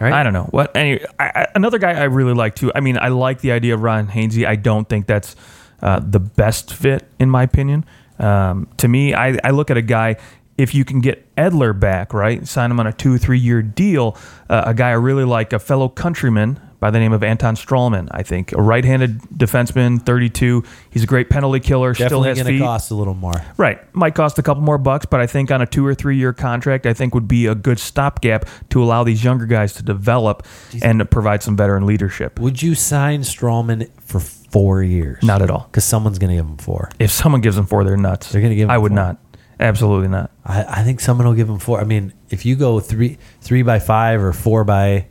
[0.00, 0.12] Right?
[0.12, 0.44] I don't know.
[0.50, 2.70] What anyway, I, I, another guy I really like too.
[2.74, 4.46] I mean, I like the idea of Ron Hainsey.
[4.46, 5.34] I don't think that's
[5.82, 7.84] uh, the best fit in my opinion.
[8.18, 10.16] Um, to me, I, I look at a guy.
[10.56, 13.62] If you can get Edler back, right, sign him on a two or three year
[13.62, 14.16] deal.
[14.50, 18.08] Uh, a guy I really like, a fellow countryman by the name of Anton Stralman.
[18.10, 20.62] I think a right-handed defenseman, 32.
[20.90, 21.94] He's a great penalty killer.
[21.94, 22.64] still Definitely has going to feet.
[22.64, 23.34] cost a little more.
[23.56, 23.94] Right.
[23.94, 26.32] Might cost a couple more bucks, but I think on a two or three year
[26.32, 30.44] contract, I think would be a good stopgap to allow these younger guys to develop
[30.82, 32.38] and to provide some veteran leadership.
[32.38, 34.20] Would you sign Strawman for
[34.50, 35.22] four years?
[35.22, 35.66] Not at all.
[35.70, 36.90] because someone's going to give him four.
[36.98, 38.30] If someone gives them four, they're nuts.
[38.32, 38.96] They're gonna give 'em I would four.
[38.96, 39.18] not.
[39.60, 40.30] Absolutely not.
[40.44, 41.80] I, I think someone will give him four.
[41.80, 45.06] I mean, if you go three three by five or four by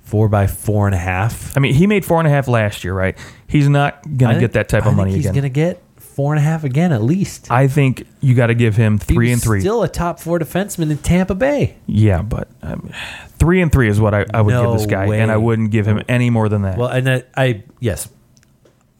[0.00, 2.84] four by four and a half, I mean, he made four and a half last
[2.84, 3.16] year, right?
[3.46, 5.34] He's not going to get that type I of money he's again.
[5.34, 7.50] going to get four and a half again at least.
[7.50, 9.60] I think you got to give him three and three.
[9.60, 11.76] Still a top four defenseman in Tampa Bay.
[11.86, 12.90] yeah, but um,
[13.38, 15.20] three and three is what I, I would No give this guy, way.
[15.20, 16.78] and I wouldn't give him any more than that.
[16.78, 18.08] Well, and that, I yes,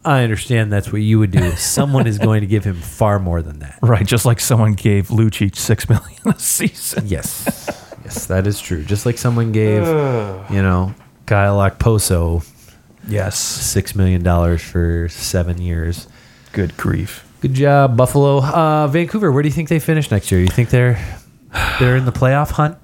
[0.04, 1.52] I understand that's what you would do.
[1.56, 3.78] Someone is going to give him far more than that.
[3.82, 7.06] right, just like someone gave Lucic six million a season.
[7.06, 7.44] Yes,
[8.04, 8.84] yes, that is true.
[8.84, 9.86] Just like someone gave,
[10.50, 10.94] you know,
[11.26, 12.44] Kyle Okposo
[13.08, 13.38] Yes.
[13.38, 16.06] six million dollars for seven years.
[16.52, 17.26] Good grief.
[17.40, 18.40] Good job, Buffalo.
[18.42, 19.32] Uh, Vancouver.
[19.32, 20.40] Where do you think they finish next year?
[20.40, 20.98] You think they're
[21.80, 22.78] they're in the playoff hunt?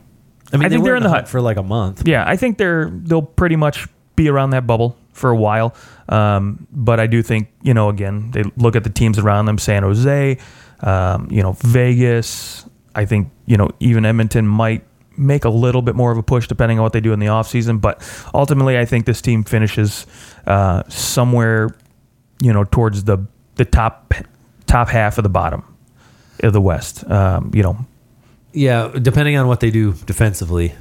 [0.53, 1.29] I mean, I think were they're in the hunt.
[1.29, 2.07] for like a month.
[2.09, 5.75] Yeah, I think they're they'll pretty much be around that bubble for a while.
[6.09, 9.59] Um, but I do think you know again they look at the teams around them:
[9.59, 10.39] San Jose,
[10.81, 12.64] um, you know Vegas.
[12.95, 14.85] I think you know even Edmonton might
[15.16, 17.27] make a little bit more of a push depending on what they do in the
[17.27, 17.81] offseason.
[17.81, 18.03] But
[18.33, 20.07] ultimately, I think this team finishes
[20.47, 21.71] uh, somewhere
[22.41, 23.19] you know towards the
[23.57, 24.14] the top
[24.66, 25.64] top half of the bottom
[26.43, 27.09] of the West.
[27.11, 27.77] Um, you know,
[28.53, 30.75] Yeah, depending on what they do defensively.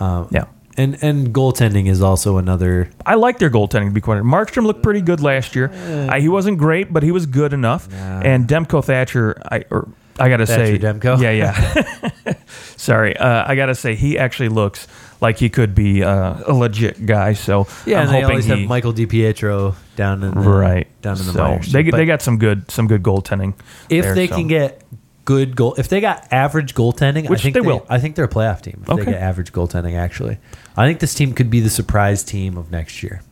[0.00, 0.46] Um, yeah.
[0.76, 2.90] And and goaltending is also another.
[3.06, 4.18] I like their goaltending to be quite.
[4.18, 4.54] honest.
[4.54, 5.70] Markstrom looked pretty good last year.
[5.72, 7.92] Uh, he wasn't great, but he was good enough.
[7.92, 11.20] And Demko Thatcher, I or I gotta say, Demko?
[11.20, 12.34] yeah, yeah.
[12.76, 14.86] Sorry, uh, I gotta say he actually looks
[15.20, 17.32] like he could be uh, a legit guy.
[17.32, 20.86] So Yeah, I'm and they hoping always he, have Michael DiPietro down in the, right
[21.02, 21.72] down in the so minors.
[21.72, 23.54] They they got some good some good goaltending.
[23.88, 24.36] if there, they so.
[24.36, 24.82] can get
[25.24, 27.84] good goal, if they got average goaltending, Which I think they will.
[27.88, 28.80] I think they're a playoff team.
[28.82, 29.04] If Okay.
[29.04, 30.38] they get average goaltending, actually,
[30.76, 33.22] I think this team could be the surprise team of next year.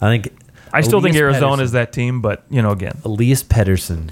[0.00, 0.32] I think.
[0.72, 4.10] I still think Arizona is that team, but you know, again, Elias Pedersen.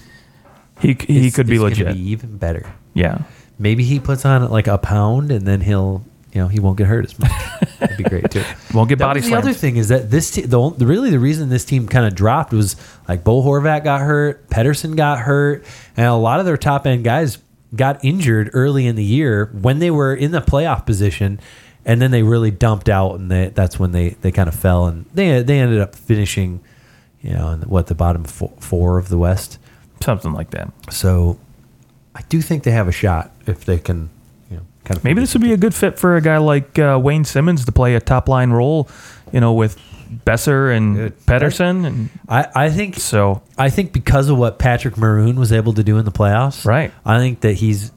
[0.80, 1.92] he he is- could be legit.
[1.94, 2.66] Be even better.
[2.94, 3.18] yeah.
[3.60, 6.86] Maybe he puts on like a pound, and then he'll, you know, he won't get
[6.86, 7.30] hurt as much.
[7.78, 8.42] That'd be great too.
[8.74, 11.10] Won't get That body was the other thing is that this te- the, the really
[11.10, 12.76] the reason this team kind of dropped was
[13.08, 15.64] like Bo Horvat got hurt, Pedersen got hurt,
[15.96, 17.38] and a lot of their top end guys
[17.74, 21.40] got injured early in the year when they were in the playoff position,
[21.84, 24.86] and then they really dumped out, and they, that's when they, they kind of fell,
[24.86, 26.60] and they they ended up finishing,
[27.20, 29.58] you know, in what the bottom four, four of the West.
[30.00, 30.72] Something like that.
[30.90, 31.38] So
[32.14, 34.10] I do think they have a shot if they can,
[34.88, 37.24] kind of Maybe this would be a good fit for a guy like uh, Wayne
[37.24, 38.88] Simmonds to play a top line role,
[39.32, 39.78] you know, with
[40.24, 41.26] Besser and Good.
[41.26, 45.74] Pedersen, and I, I think so I think because of what Patrick Maroon was able
[45.74, 46.92] to do in the playoffs, Right.
[47.04, 47.92] I think that he's.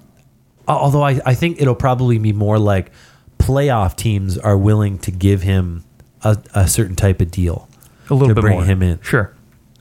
[0.68, 2.92] Although I, I think it'll probably be more like
[3.40, 5.84] playoff teams are willing to give him
[6.24, 7.68] a, a certain type of deal.
[8.10, 8.66] a little to bit bring more.
[8.66, 9.02] him in.
[9.02, 9.34] Sure.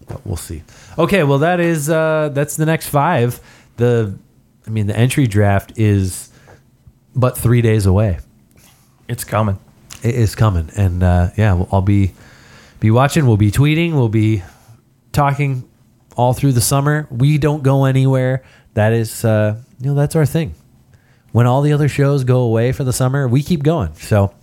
[0.08, 0.62] But we'll see.
[0.98, 3.40] Okay, well that is uh, that's the next five.
[3.76, 4.16] The
[4.66, 6.29] I mean, the entry draft is
[7.14, 8.18] but three days away.
[9.08, 9.58] It's coming.
[10.02, 12.12] It is coming, and uh, yeah, I'll be
[12.78, 13.26] be watching.
[13.26, 13.92] We'll be tweeting.
[13.92, 14.42] We'll be
[15.12, 15.68] talking
[16.16, 17.06] all through the summer.
[17.10, 18.42] We don't go anywhere.
[18.74, 20.54] That is, uh, you know, that's our thing.
[21.32, 23.94] When all the other shows go away for the summer, we keep going.
[23.94, 24.34] So.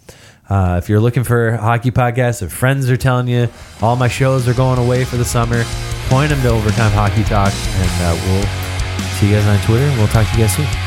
[0.49, 3.49] Uh, if you're looking for hockey podcasts, if friends are telling you
[3.81, 5.61] all my shows are going away for the summer,
[6.07, 9.87] point them to Overtime Hockey Talk, and uh, we'll see you guys on Twitter.
[9.97, 10.86] We'll talk to you guys soon.